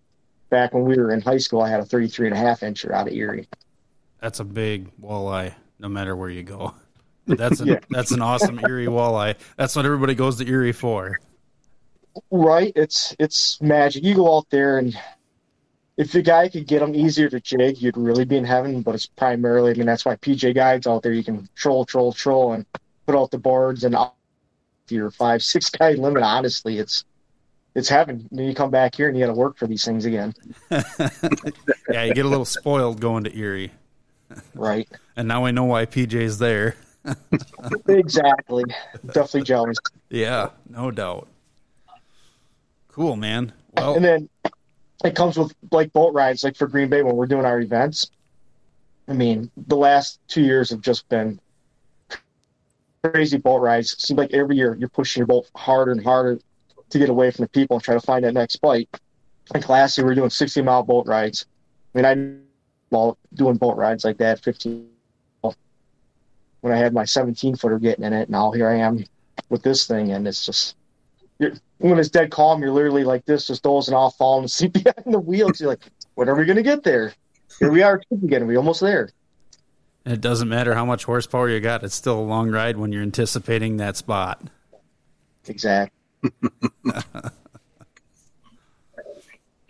back 0.51 0.75
when 0.75 0.85
we 0.85 0.96
were 0.96 1.12
in 1.12 1.20
high 1.20 1.38
school, 1.38 1.61
I 1.61 1.68
had 1.68 1.81
a 1.81 1.85
33 1.85 2.29
and 2.29 2.37
a 2.37 2.38
half 2.38 2.61
incher 2.61 2.92
out 2.92 3.07
of 3.07 3.12
Erie. 3.12 3.49
That's 4.20 4.40
a 4.40 4.44
big 4.44 4.90
walleye, 5.01 5.55
no 5.79 5.88
matter 5.88 6.16
where 6.16 6.31
you 6.31 6.42
go. 6.42 6.75
But 7.27 7.38
that's 7.38 7.61
a, 7.61 7.66
yeah. 7.66 7.81
that's 7.90 8.11
an 8.11 8.22
awesome 8.22 8.59
Erie 8.61 8.87
walleye. 8.87 9.37
That's 9.57 9.77
what 9.77 9.85
everybody 9.85 10.14
goes 10.14 10.37
to 10.37 10.49
Erie 10.49 10.72
for. 10.72 11.20
Right. 12.31 12.72
It's 12.75 13.14
it's 13.18 13.61
magic. 13.61 14.03
You 14.03 14.14
go 14.14 14.38
out 14.38 14.49
there 14.49 14.79
and 14.79 14.99
if 15.96 16.12
the 16.12 16.22
guy 16.22 16.48
could 16.48 16.66
get 16.66 16.80
them 16.80 16.94
easier 16.94 17.28
to 17.30 17.40
jig, 17.40 17.80
you'd 17.80 17.96
really 17.96 18.24
be 18.24 18.37
in 18.37 18.44
heaven. 18.44 18.82
But 18.82 18.94
it's 18.94 19.06
primarily, 19.06 19.72
I 19.72 19.74
mean, 19.74 19.87
that's 19.87 20.04
why 20.04 20.16
PJ 20.16 20.54
Guides 20.54 20.87
out 20.87 21.02
there. 21.02 21.12
You 21.12 21.24
can 21.24 21.48
troll, 21.54 21.85
troll, 21.85 22.12
troll, 22.12 22.52
and 22.52 22.66
put 23.06 23.16
out 23.16 23.30
the 23.30 23.38
boards 23.38 23.85
and 23.85 23.96
your 24.88 25.11
five, 25.11 25.42
six 25.42 25.70
guy 25.70 25.92
limit. 25.92 26.22
Honestly, 26.22 26.78
it's 26.78 27.04
it's 27.74 27.88
heaven. 27.88 28.26
And 28.30 28.38
then 28.38 28.46
you 28.46 28.54
come 28.54 28.70
back 28.70 28.94
here 28.94 29.09
and 29.09 29.16
you 29.16 29.24
got 29.24 29.32
to 29.32 29.38
work 29.38 29.56
for 29.56 29.66
these 29.66 29.85
things 29.85 30.04
again. 30.04 30.35
yeah, 30.70 32.04
you 32.04 32.14
get 32.14 32.24
a 32.24 32.28
little 32.28 32.44
spoiled 32.44 33.00
going 33.00 33.24
to 33.24 33.37
Erie. 33.37 33.72
Right. 34.54 34.88
And 35.16 35.28
now 35.28 35.44
I 35.44 35.50
know 35.50 35.64
why 35.64 35.87
PJ's 35.87 36.38
there. 36.38 36.76
exactly. 37.88 38.64
Definitely 39.04 39.42
jealous. 39.42 39.76
Yeah, 40.11 40.50
no 40.68 40.90
doubt. 40.90 41.28
Cool, 42.88 43.16
man. 43.16 43.52
Well, 43.76 43.94
and 43.94 44.04
then 44.04 44.28
it 45.04 45.14
comes 45.14 45.38
with 45.38 45.54
like 45.70 45.92
boat 45.92 46.14
rides, 46.14 46.44
like 46.44 46.56
for 46.56 46.66
Green 46.66 46.88
Bay 46.88 47.02
when 47.02 47.16
we're 47.16 47.26
doing 47.26 47.44
our 47.44 47.61
events. 47.61 48.11
I 49.09 49.12
mean, 49.12 49.50
the 49.56 49.76
last 49.76 50.20
two 50.28 50.42
years 50.42 50.70
have 50.70 50.80
just 50.80 51.09
been 51.09 51.38
crazy 53.04 53.37
boat 53.37 53.59
rides. 53.59 53.92
It 53.92 54.00
seems 54.00 54.18
like 54.18 54.32
every 54.32 54.56
year 54.56 54.76
you're 54.78 54.88
pushing 54.88 55.20
your 55.20 55.26
boat 55.26 55.48
harder 55.54 55.92
and 55.92 56.02
harder 56.02 56.40
to 56.90 56.98
get 56.98 57.09
away 57.09 57.30
from 57.30 57.44
the 57.44 57.48
people 57.48 57.76
and 57.76 57.85
try 57.85 57.94
to 57.94 58.00
find 58.00 58.24
that 58.24 58.35
next 58.35 58.56
bite. 58.56 58.88
Like 59.54 59.68
last 59.68 59.96
year, 59.96 60.04
we 60.04 60.11
were 60.11 60.16
doing 60.16 60.30
60 60.30 60.62
mile 60.62 60.82
boat 60.82 61.06
rides. 61.06 61.46
I 61.94 61.98
mean, 62.02 62.04
I 62.04 62.94
well 62.94 63.18
doing 63.35 63.56
boat 63.56 63.76
rides 63.76 64.04
like 64.04 64.18
that 64.18 64.42
15 64.42 64.88
when 66.61 66.72
I 66.72 66.78
had 66.78 66.92
my 66.92 67.04
17 67.04 67.54
footer 67.56 67.78
getting 67.78 68.04
in 68.04 68.12
it. 68.12 68.28
Now 68.28 68.50
here 68.50 68.68
I 68.68 68.76
am 68.76 69.04
with 69.48 69.62
this 69.62 69.87
thing, 69.87 70.11
and 70.11 70.26
it's 70.26 70.44
just 70.44 70.74
when 71.79 71.99
it's 71.99 72.09
dead 72.09 72.31
calm, 72.31 72.62
you're 72.62 72.73
literally 72.73 73.05
like 73.05 73.25
this, 73.27 73.47
just 73.47 73.62
dozing 73.62 73.95
off, 73.95 74.17
falling 74.17 74.45
asleep 74.47 74.73
behind 74.85 75.12
the 75.12 75.19
wheels. 75.19 75.61
You're 75.61 75.71
like, 75.71 75.85
when 76.15 76.29
are 76.29 76.35
we 76.35 76.45
going 76.45 76.57
to 76.57 76.62
get 76.62 76.83
there? 76.83 77.12
Here 77.59 77.71
we 77.71 77.83
are 77.83 78.03
again. 78.11 78.47
We 78.47 78.57
almost 78.57 78.81
there. 78.81 79.11
It 80.05 80.21
doesn't 80.21 80.49
matter 80.49 80.75
how 80.75 80.85
much 80.85 81.05
horsepower 81.05 81.49
you 81.49 81.61
got; 81.61 81.83
it's 81.83 81.95
still 81.95 82.19
a 82.19 82.23
long 82.23 82.51
ride 82.51 82.77
when 82.77 82.93
you're 82.93 83.03
anticipating 83.03 83.79
that 83.79 83.97
spot. 83.97 84.43
Exactly. 85.47 85.97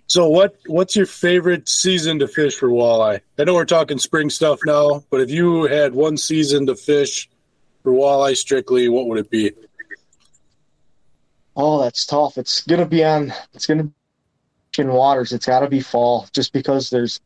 so 0.06 0.28
what 0.28 0.56
what's 0.66 0.96
your 0.96 1.06
favorite 1.06 1.68
season 1.68 2.18
to 2.18 2.28
fish 2.28 2.56
for 2.56 2.68
walleye? 2.68 3.20
I 3.38 3.44
know 3.44 3.54
we're 3.54 3.64
talking 3.64 3.98
spring 3.98 4.30
stuff 4.30 4.60
now, 4.66 5.04
but 5.10 5.20
if 5.20 5.30
you 5.30 5.64
had 5.64 5.94
one 5.94 6.16
season 6.16 6.66
to 6.66 6.74
fish 6.74 7.30
for 7.82 7.92
walleye 7.92 8.36
strictly, 8.36 8.88
what 8.88 9.06
would 9.06 9.18
it 9.18 9.30
be? 9.30 9.52
Oh, 11.56 11.82
that's 11.82 12.04
tough. 12.04 12.36
It's 12.36 12.60
gonna 12.62 12.86
be 12.86 13.02
on. 13.02 13.32
It's 13.54 13.66
gonna 13.66 13.84
be 13.84 13.92
in 14.78 14.92
waters. 14.92 15.32
It's 15.32 15.46
got 15.46 15.60
to 15.60 15.68
be 15.68 15.80
fall, 15.80 16.28
just 16.32 16.52
because 16.52 16.90
there's 16.90 17.20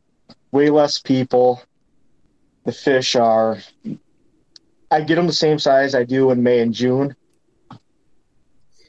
way 0.51 0.69
less 0.69 0.99
people. 0.99 1.61
The 2.63 2.71
fish 2.71 3.15
are. 3.15 3.57
I 4.89 5.01
get 5.01 5.15
them 5.15 5.27
the 5.27 5.33
same 5.33 5.59
size 5.59 5.95
I 5.95 6.03
do 6.03 6.31
in 6.31 6.43
May 6.43 6.59
and 6.59 6.73
June, 6.73 7.15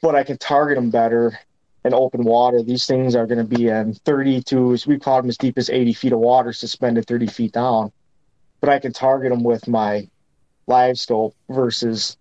but 0.01 0.15
I 0.15 0.23
can 0.23 0.37
target 0.37 0.75
them 0.75 0.89
better 0.89 1.37
in 1.85 1.93
open 1.93 2.23
water. 2.23 2.61
These 2.61 2.85
things 2.85 3.15
are 3.15 3.25
going 3.25 3.37
to 3.37 3.57
be 3.57 3.69
in 3.69 3.93
30 3.93 4.43
to, 4.43 4.77
we 4.85 4.99
caught 4.99 5.21
them 5.21 5.29
as 5.29 5.37
deep 5.37 5.57
as 5.57 5.69
80 5.69 5.93
feet 5.93 6.13
of 6.13 6.19
water, 6.19 6.51
suspended 6.51 7.07
30 7.07 7.27
feet 7.27 7.53
down. 7.53 7.91
But 8.59 8.69
I 8.69 8.79
can 8.79 8.93
target 8.93 9.31
them 9.31 9.43
with 9.43 9.67
my 9.67 10.09
live 10.67 10.99
scope 10.99 11.35
versus 11.49 12.17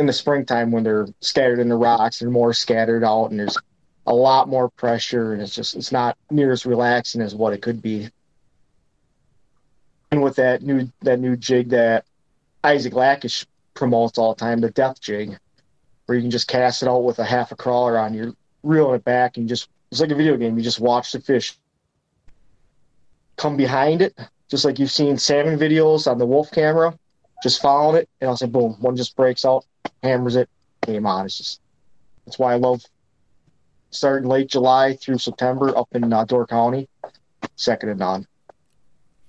in 0.00 0.06
the 0.06 0.12
springtime 0.12 0.72
when 0.72 0.82
they're 0.82 1.06
scattered 1.20 1.58
in 1.58 1.68
the 1.68 1.76
rocks, 1.76 2.18
they're 2.18 2.30
more 2.30 2.54
scattered 2.54 3.04
out 3.04 3.26
and 3.26 3.38
there's 3.38 3.58
a 4.06 4.14
lot 4.14 4.48
more 4.48 4.70
pressure 4.70 5.34
and 5.34 5.42
it's 5.42 5.54
just, 5.54 5.76
it's 5.76 5.92
not 5.92 6.16
near 6.30 6.50
as 6.50 6.64
relaxing 6.64 7.20
as 7.20 7.34
what 7.34 7.52
it 7.52 7.60
could 7.60 7.82
be. 7.82 8.08
And 10.10 10.22
with 10.22 10.36
that 10.36 10.62
new, 10.62 10.90
that 11.02 11.20
new 11.20 11.36
jig 11.36 11.68
that 11.68 12.06
Isaac 12.64 12.94
Lackish 12.94 13.46
promotes 13.74 14.18
all 14.18 14.34
the 14.34 14.40
time, 14.40 14.60
the 14.60 14.70
death 14.70 15.00
jig, 15.00 15.38
where 16.06 16.16
you 16.16 16.22
can 16.22 16.30
just 16.30 16.48
cast 16.48 16.82
it 16.82 16.88
out 16.88 17.04
with 17.04 17.18
a 17.18 17.24
half 17.24 17.52
a 17.52 17.56
crawler 17.56 17.98
on. 17.98 18.14
You're 18.14 18.32
reeling 18.62 18.96
it 18.96 19.04
back 19.04 19.36
and 19.36 19.48
just 19.48 19.68
it's 19.92 20.00
like 20.00 20.10
a 20.10 20.14
video 20.14 20.36
game. 20.38 20.56
You 20.56 20.64
just 20.64 20.80
watch 20.80 21.12
the 21.12 21.20
fish 21.20 21.58
come 23.36 23.56
behind 23.56 24.00
it, 24.00 24.18
just 24.48 24.64
like 24.64 24.78
you've 24.78 24.90
seen 24.90 25.18
salmon 25.18 25.58
videos 25.58 26.10
on 26.10 26.16
the 26.18 26.26
wolf 26.26 26.50
camera. 26.50 26.98
Just 27.42 27.62
following 27.62 28.02
it, 28.02 28.08
and 28.20 28.28
I'll 28.28 28.36
say, 28.36 28.46
boom, 28.46 28.76
one 28.80 28.96
just 28.96 29.16
breaks 29.16 29.46
out, 29.46 29.64
hammers 30.02 30.36
it, 30.36 30.48
game 30.82 31.06
on. 31.06 31.26
It's 31.26 31.38
just 31.38 31.60
that's 32.24 32.38
why 32.38 32.52
I 32.52 32.56
love 32.56 32.82
starting 33.90 34.28
late 34.28 34.48
July 34.48 34.96
through 34.96 35.18
September 35.18 35.76
up 35.76 35.88
in 35.92 36.12
uh, 36.12 36.24
Door 36.24 36.46
County, 36.46 36.88
second 37.56 37.88
to 37.88 37.94
none. 37.94 38.26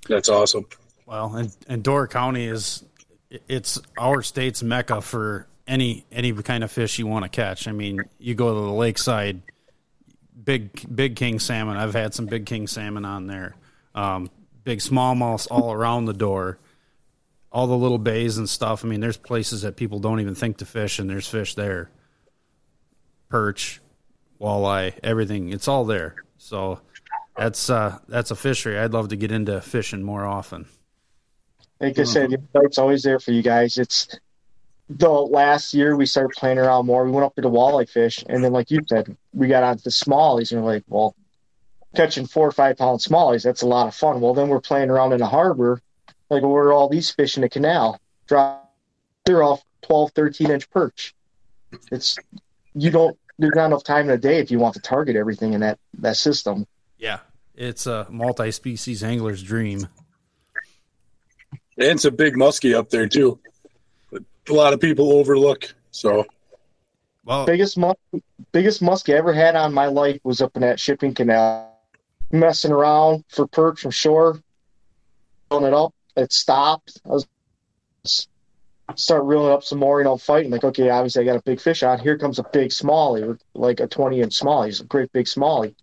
That's 0.07 0.29
awesome. 0.29 0.65
Well, 1.05 1.35
and, 1.35 1.55
and 1.67 1.83
Door 1.83 2.07
County 2.07 2.45
is 2.45 2.83
it's 3.47 3.79
our 3.97 4.21
state's 4.21 4.61
mecca 4.63 5.01
for 5.01 5.47
any 5.67 6.05
any 6.11 6.33
kind 6.33 6.63
of 6.63 6.71
fish 6.71 6.99
you 6.99 7.07
want 7.07 7.23
to 7.23 7.29
catch. 7.29 7.67
I 7.67 7.71
mean, 7.71 8.01
you 8.19 8.35
go 8.35 8.53
to 8.53 8.59
the 8.59 8.73
lakeside, 8.73 9.41
big 10.43 10.83
big 10.93 11.15
king 11.15 11.39
salmon. 11.39 11.77
I've 11.77 11.93
had 11.93 12.13
some 12.13 12.25
big 12.25 12.45
king 12.45 12.67
salmon 12.67 13.05
on 13.05 13.27
there. 13.27 13.55
Um, 13.95 14.29
big 14.63 14.79
smallmouths 14.79 15.47
all 15.49 15.71
around 15.71 16.05
the 16.05 16.13
door. 16.13 16.59
All 17.51 17.67
the 17.67 17.77
little 17.77 17.97
bays 17.97 18.37
and 18.37 18.49
stuff. 18.49 18.85
I 18.85 18.87
mean, 18.87 19.01
there's 19.01 19.17
places 19.17 19.63
that 19.63 19.75
people 19.75 19.99
don't 19.99 20.21
even 20.21 20.35
think 20.35 20.57
to 20.57 20.65
fish, 20.65 20.99
and 20.99 21.09
there's 21.09 21.27
fish 21.27 21.55
there. 21.55 21.91
Perch, 23.29 23.81
walleye, 24.39 24.93
everything. 25.03 25.51
It's 25.51 25.67
all 25.67 25.85
there. 25.85 26.15
So 26.37 26.79
that's 27.37 27.69
uh, 27.69 27.99
that's 28.07 28.31
a 28.31 28.35
fishery 28.35 28.77
I'd 28.77 28.93
love 28.93 29.09
to 29.09 29.15
get 29.15 29.31
into 29.31 29.59
fishing 29.61 30.01
more 30.03 30.25
often. 30.25 30.65
Like 31.79 31.97
I 31.97 32.03
said, 32.03 32.31
it's 32.55 32.77
always 32.77 33.03
there 33.03 33.19
for 33.19 33.31
you 33.31 33.41
guys. 33.41 33.77
It's 33.77 34.07
the 34.89 35.09
last 35.09 35.73
year 35.73 35.95
we 35.95 36.05
started 36.05 36.35
playing 36.37 36.59
around 36.59 36.85
more. 36.85 37.03
We 37.05 37.11
went 37.11 37.25
up 37.25 37.35
to 37.35 37.41
the 37.41 37.49
walleye 37.49 37.89
fish, 37.89 38.23
and 38.27 38.43
then, 38.43 38.51
like 38.51 38.69
you 38.69 38.81
said, 38.87 39.17
we 39.33 39.47
got 39.47 39.63
onto 39.63 39.83
the 39.83 39.89
smallies, 39.89 40.51
and 40.51 40.61
we're 40.61 40.73
like, 40.73 40.83
well, 40.87 41.15
catching 41.95 42.27
four 42.27 42.47
or 42.47 42.51
five 42.51 42.77
pound 42.77 42.99
smallies, 42.99 43.43
that's 43.43 43.61
a 43.61 43.67
lot 43.67 43.87
of 43.87 43.95
fun. 43.95 44.21
Well, 44.21 44.33
then 44.33 44.49
we're 44.49 44.61
playing 44.61 44.89
around 44.89 45.13
in 45.13 45.19
the 45.19 45.25
harbor, 45.25 45.81
like 46.31 46.43
where 46.43 46.63
are 46.63 46.73
all 46.73 46.87
these 46.87 47.11
fish 47.11 47.35
in 47.35 47.41
the 47.41 47.49
canal? 47.49 47.99
Drop, 48.25 48.73
they're 49.25 49.43
off 49.43 49.61
12, 49.83 50.11
13 50.13 50.49
inch 50.49 50.69
perch. 50.69 51.13
It's 51.91 52.17
you 52.73 52.89
don't. 52.89 53.17
There's 53.37 53.55
not 53.55 53.65
enough 53.65 53.83
time 53.83 54.05
in 54.05 54.11
a 54.11 54.17
day 54.17 54.37
if 54.37 54.49
you 54.49 54.57
want 54.57 54.75
to 54.75 54.81
target 54.81 55.15
everything 55.15 55.53
in 55.53 55.59
that 55.61 55.77
that 55.99 56.15
system. 56.15 56.65
Yeah, 56.97 57.19
it's 57.55 57.85
a 57.85 58.07
multi-species 58.09 59.03
angler's 59.03 59.43
dream. 59.43 59.87
And 61.77 61.87
it's 61.87 62.05
a 62.05 62.11
big 62.11 62.35
muskie 62.35 62.75
up 62.75 62.89
there 62.89 63.07
too. 63.07 63.39
A 64.13 64.53
lot 64.53 64.73
of 64.73 64.79
people 64.79 65.13
overlook. 65.13 65.73
So, 65.91 66.25
well, 67.25 67.45
biggest 67.45 67.77
mus- 67.77 67.95
biggest 68.51 68.81
muskie 68.81 69.13
I 69.13 69.17
ever 69.17 69.33
had 69.33 69.55
on 69.55 69.73
my 69.73 69.87
life 69.87 70.19
was 70.23 70.41
up 70.41 70.55
in 70.55 70.61
that 70.61 70.79
shipping 70.79 71.13
canal, 71.13 71.77
messing 72.31 72.71
around 72.71 73.25
for 73.27 73.47
perch 73.47 73.81
from 73.81 73.91
shore, 73.91 74.39
pulling 75.49 75.65
it 75.65 75.73
up. 75.73 75.93
It 76.15 76.31
stopped. 76.31 76.99
I 77.05 77.09
was 77.09 77.27
start 78.95 79.23
reeling 79.23 79.51
up 79.51 79.63
some 79.63 79.79
more, 79.79 79.99
you 79.99 80.05
know, 80.05 80.17
fighting. 80.17 80.51
Like, 80.51 80.63
okay, 80.63 80.89
obviously 80.89 81.23
I 81.23 81.25
got 81.25 81.39
a 81.39 81.43
big 81.43 81.61
fish 81.61 81.83
out. 81.83 82.01
Here 82.01 82.17
comes 82.17 82.39
a 82.39 82.43
big 82.51 82.69
smallie, 82.69 83.39
like 83.53 83.79
a 83.79 83.87
20 83.87 84.21
inch 84.21 84.39
smallie. 84.39 84.69
It's 84.69 84.79
a 84.79 84.85
great 84.85 85.11
big 85.13 85.25
smallie. 85.25 85.75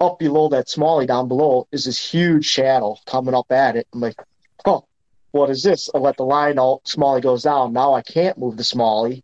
Up 0.00 0.18
below 0.18 0.48
that 0.48 0.66
smallie, 0.66 1.06
down 1.06 1.28
below, 1.28 1.68
is 1.72 1.84
this 1.84 1.98
huge 1.98 2.44
shadow 2.44 2.96
coming 3.06 3.34
up 3.34 3.50
at 3.52 3.76
it. 3.76 3.86
I'm 3.92 4.00
like, 4.00 4.16
oh, 4.64 4.84
what 5.32 5.50
is 5.50 5.62
this? 5.62 5.90
I 5.94 5.98
let 5.98 6.16
the 6.16 6.24
line 6.24 6.58
out, 6.58 6.80
Smalley 6.84 7.20
goes 7.20 7.42
down. 7.42 7.72
Now 7.72 7.94
I 7.94 8.02
can't 8.02 8.38
move 8.38 8.56
the 8.56 8.64
Smalley. 8.64 9.22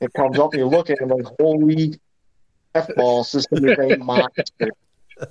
It 0.00 0.12
comes 0.12 0.38
up 0.38 0.52
and 0.52 0.60
you 0.60 0.66
look 0.66 0.90
at 0.90 0.98
it 1.00 1.08
like, 1.08 1.26
holy 1.40 1.98
F 2.74 2.88
balls, 2.94 3.32
this 3.32 3.46
is 3.50 3.78
a 3.78 3.96
monster. 3.96 4.70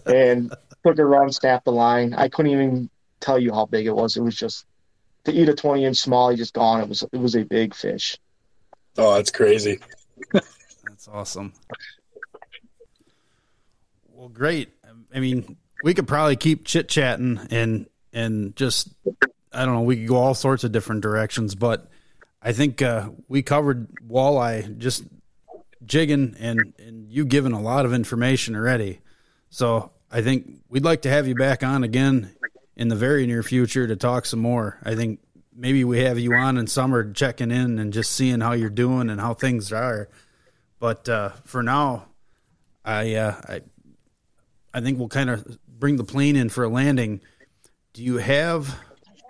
And 0.05 0.53
took 0.85 0.99
a 0.99 1.05
run, 1.05 1.31
snapped 1.31 1.63
the 1.63 1.71
line. 1.71 2.13
I 2.13 2.27
couldn't 2.27 2.51
even 2.51 2.89
tell 3.19 3.39
you 3.39 3.53
how 3.53 3.65
big 3.65 3.85
it 3.85 3.95
was. 3.95 4.17
It 4.17 4.21
was 4.21 4.35
just 4.35 4.65
to 5.25 5.31
eat 5.31 5.49
a 5.49 5.53
twenty 5.53 5.85
inch 5.85 5.97
Smalley 5.97 6.35
just 6.35 6.53
gone. 6.53 6.81
It 6.81 6.89
was 6.89 7.03
it 7.11 7.17
was 7.17 7.35
a 7.35 7.43
big 7.43 7.73
fish. 7.73 8.17
Oh, 8.97 9.15
that's 9.15 9.31
crazy. 9.31 9.79
that's 10.31 11.07
awesome. 11.11 11.53
Well, 14.11 14.29
great. 14.29 14.69
I 15.13 15.19
mean, 15.19 15.57
we 15.83 15.93
could 15.93 16.07
probably 16.07 16.35
keep 16.35 16.65
chit 16.65 16.89
chatting 16.89 17.39
and 17.51 17.87
and 18.13 18.55
just 18.55 18.89
I 19.53 19.65
don't 19.65 19.75
know. 19.75 19.81
We 19.81 19.97
could 19.97 20.07
go 20.07 20.17
all 20.17 20.33
sorts 20.33 20.63
of 20.63 20.71
different 20.71 21.01
directions, 21.01 21.55
but 21.55 21.89
I 22.41 22.51
think 22.51 22.81
uh, 22.81 23.09
we 23.27 23.41
covered 23.41 23.87
walleye 24.07 24.77
just 24.77 25.03
jigging 25.85 26.35
and 26.39 26.73
and 26.79 27.11
you 27.11 27.25
given 27.25 27.53
a 27.53 27.61
lot 27.61 27.85
of 27.85 27.93
information 27.93 28.55
already. 28.55 28.99
So 29.49 29.91
I 30.11 30.21
think 30.21 30.61
we'd 30.69 30.83
like 30.83 31.03
to 31.03 31.09
have 31.09 31.27
you 31.27 31.35
back 31.35 31.63
on 31.63 31.83
again 31.83 32.35
in 32.77 32.87
the 32.87 32.95
very 32.95 33.27
near 33.27 33.43
future 33.43 33.85
to 33.85 33.95
talk 33.95 34.25
some 34.25 34.39
more. 34.39 34.79
I 34.83 34.95
think 34.95 35.19
maybe 35.53 35.83
we 35.83 35.99
have 35.99 36.17
you 36.17 36.33
on 36.33 36.57
in 36.57 36.67
summer 36.67 37.11
checking 37.11 37.51
in 37.51 37.79
and 37.79 37.91
just 37.91 38.13
seeing 38.13 38.39
how 38.39 38.53
you're 38.53 38.69
doing 38.69 39.09
and 39.09 39.19
how 39.19 39.33
things 39.33 39.73
are. 39.73 40.07
But 40.79 41.09
uh, 41.09 41.31
for 41.43 41.61
now, 41.61 42.07
I, 42.85 43.15
uh, 43.15 43.41
I 43.49 43.61
I 44.73 44.81
think 44.81 44.99
we'll 44.99 45.09
kind 45.09 45.29
of 45.29 45.57
bring 45.67 45.97
the 45.97 46.03
plane 46.05 46.35
in 46.35 46.49
for 46.49 46.63
a 46.63 46.69
landing. 46.69 47.21
Do 47.93 48.03
you 48.03 48.17
have 48.17 48.79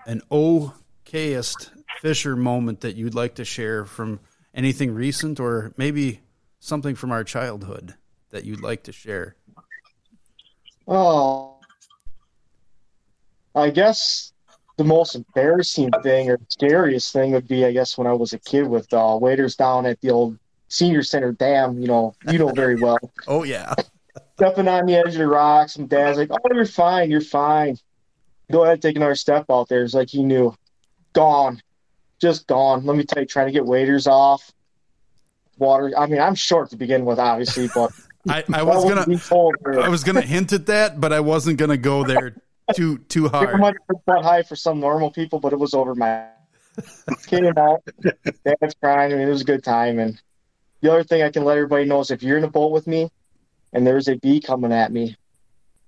an 0.06 0.22
okayest 0.30 1.72
Fisher 2.02 2.36
moment 2.36 2.82
that 2.82 2.96
you'd 2.96 3.16
like 3.16 3.36
to 3.36 3.46
share 3.46 3.86
from 3.86 4.20
anything 4.54 4.94
recent 4.94 5.40
or 5.40 5.74
maybe 5.78 6.20
something 6.60 6.94
from 6.96 7.12
our 7.12 7.24
childhood? 7.24 7.96
that 8.32 8.46
you'd 8.46 8.62
like 8.62 8.84
to 8.84 8.92
share? 8.92 9.36
Oh, 10.88 11.57
I 13.58 13.72
guess 13.72 14.34
the 14.78 14.84
most 14.84 15.16
embarrassing 15.16 15.90
thing 16.04 16.30
or 16.30 16.40
scariest 16.50 17.12
thing 17.12 17.32
would 17.32 17.48
be, 17.48 17.66
I 17.66 17.72
guess, 17.72 17.98
when 17.98 18.08
I 18.08 18.14
was 18.14 18.34
a 18.34 18.40
kid 18.40 18.68
with 18.68 18.94
uh, 18.94 19.18
waiters 19.20 19.56
down 19.56 19.86
at 19.86 20.00
the 20.02 20.12
old 20.12 20.38
senior 20.70 21.02
center 21.04 21.32
dam. 21.32 21.80
You 21.80 21.88
know, 21.88 22.16
you 22.32 22.38
know 22.38 22.50
very 22.50 22.76
well. 22.76 23.00
Oh 23.28 23.44
yeah. 23.44 23.74
Stepping 24.36 24.68
on 24.68 24.86
the 24.86 24.96
edge 24.96 25.08
of 25.08 25.14
the 25.16 25.28
rocks, 25.28 25.78
and 25.78 25.90
Dad's 25.90 26.20
like, 26.20 26.30
"Oh, 26.32 26.38
you're 26.54 26.66
fine, 26.66 27.10
you're 27.10 27.22
fine. 27.22 27.78
Go 28.52 28.64
ahead, 28.64 28.84
take 28.84 28.96
another 28.96 29.16
step 29.16 29.46
out 29.50 29.68
there." 29.68 29.84
It's 29.84 29.96
like 29.96 30.10
he 30.10 30.22
knew, 30.24 30.56
gone, 31.14 31.60
just 32.22 32.46
gone. 32.46 32.86
Let 32.86 32.98
me 32.98 33.04
tell 33.04 33.24
you, 33.24 33.28
trying 33.28 33.48
to 33.48 33.52
get 33.52 33.66
waiters 33.66 34.06
off. 34.06 34.52
Water. 35.58 35.92
I 35.98 36.06
mean, 36.06 36.22
I'm 36.22 36.36
short 36.36 36.70
to 36.70 36.78
begin 36.78 37.04
with, 37.04 37.18
obviously, 37.18 37.68
but 37.74 37.92
I, 38.30 38.44
I 38.54 38.62
was 38.62 38.84
gonna 38.84 39.02
wouldn't 39.02 39.08
be 39.08 39.18
told 39.18 39.56
her. 39.66 39.80
I 39.80 39.90
was 39.90 40.04
gonna 40.04 40.22
hint 40.22 40.54
at 40.54 40.68
that, 40.68 41.02
but 41.02 41.12
I 41.12 41.20
wasn't 41.20 41.58
gonna 41.58 41.78
go 41.78 42.04
there 42.04 42.36
too 42.76 42.98
too 43.00 43.26
It 43.26 43.32
hard. 43.32 43.60
might 43.60 43.74
have 43.76 43.88
been 43.88 43.98
quite 44.06 44.24
high 44.24 44.44
for 44.44 44.56
some 44.56 44.80
normal 44.80 45.12
people, 45.12 45.40
but 45.40 45.54
it 45.54 45.60
was 45.60 45.74
over 45.74 45.96
my 45.96 46.26
came 47.28 47.46
out. 47.58 47.84
Dad's 48.46 48.76
crying. 48.82 49.12
I 49.14 49.16
mean, 49.16 49.28
it 49.28 49.32
was 49.32 49.42
a 49.42 49.46
good 49.46 49.64
time. 49.64 50.00
And 50.00 50.22
the 50.82 50.92
other 50.92 51.04
thing 51.04 51.24
I 51.24 51.32
can 51.32 51.44
let 51.44 51.58
everybody 51.58 51.86
know 51.86 52.02
is 52.02 52.12
if 52.12 52.22
you're 52.22 52.38
in 52.38 52.44
a 52.44 52.50
boat 52.50 52.72
with 52.72 52.86
me 52.88 53.10
and 53.74 53.86
there's 53.86 54.08
a 54.08 54.16
bee 54.16 54.40
coming 54.40 54.72
at 54.72 54.92
me, 54.92 55.16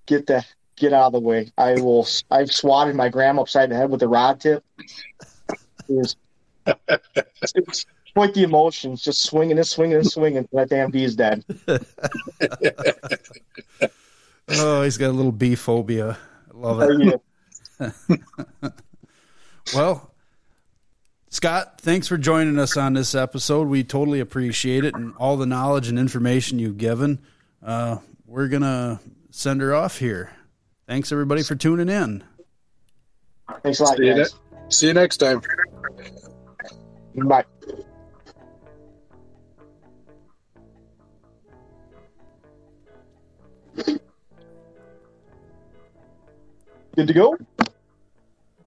get 0.08 0.26
the 0.26 0.44
get 0.76 0.94
out 0.94 1.08
of 1.08 1.14
the 1.14 1.20
way. 1.20 1.52
I 1.58 1.74
will. 1.74 2.08
I've 2.32 2.52
swatted 2.52 2.96
my 2.96 3.10
grandma 3.10 3.42
upside 3.44 3.70
the 3.70 3.76
head 3.76 3.90
with 3.92 4.02
a 4.02 4.08
rod 4.08 4.40
tip. 4.40 4.64
It 5.88 5.96
was, 5.96 6.16
it's 7.56 7.86
quite 8.14 8.34
the 8.34 8.44
emotions, 8.44 9.04
just 9.04 9.24
swinging 9.24 9.58
and 9.58 9.68
swinging 9.68 9.98
and 9.98 10.08
swinging 10.10 10.48
that 10.54 10.70
damn 10.70 10.90
bee 10.92 11.04
is 11.04 11.16
dead. 11.16 11.44
Oh, 14.52 14.82
he's 14.82 14.98
got 14.98 15.10
a 15.10 15.12
little 15.14 15.32
bee 15.32 15.54
phobia. 15.54 16.18
I 16.60 16.68
love 16.68 16.80
Oh, 16.82 16.90
it. 16.90 17.22
yeah. 17.80 18.70
Well, 19.76 20.12
Scott, 21.30 21.80
thanks 21.82 22.08
for 22.08 22.18
joining 22.18 22.58
us 22.58 22.76
on 22.76 22.94
this 22.94 23.14
episode. 23.14 23.68
We 23.68 23.84
totally 23.84 24.20
appreciate 24.20 24.84
it 24.84 24.96
and 24.96 25.14
all 25.18 25.38
the 25.38 25.46
knowledge 25.46 25.90
and 25.90 26.00
information 26.00 26.58
you've 26.58 26.80
given. 26.80 27.20
Uh, 27.64 27.98
we're 28.26 28.48
gonna 28.48 29.00
send 29.30 29.62
her 29.62 29.76
off 29.76 30.00
here. 30.00 30.32
Thanks 30.88 31.12
everybody 31.12 31.44
for 31.44 31.56
tuning 31.56 31.88
in. 31.88 32.24
Thanks 33.62 33.80
a 33.80 33.84
lot, 33.84 33.98
See 33.98 34.06
you, 34.08 34.16
guys. 34.16 34.34
ne- 34.52 34.70
see 34.70 34.88
you 34.88 34.94
next 34.94 35.18
time. 35.18 35.42
Bye. 37.16 37.46
Good 47.00 47.08
to 47.08 47.14
go? 47.14 47.38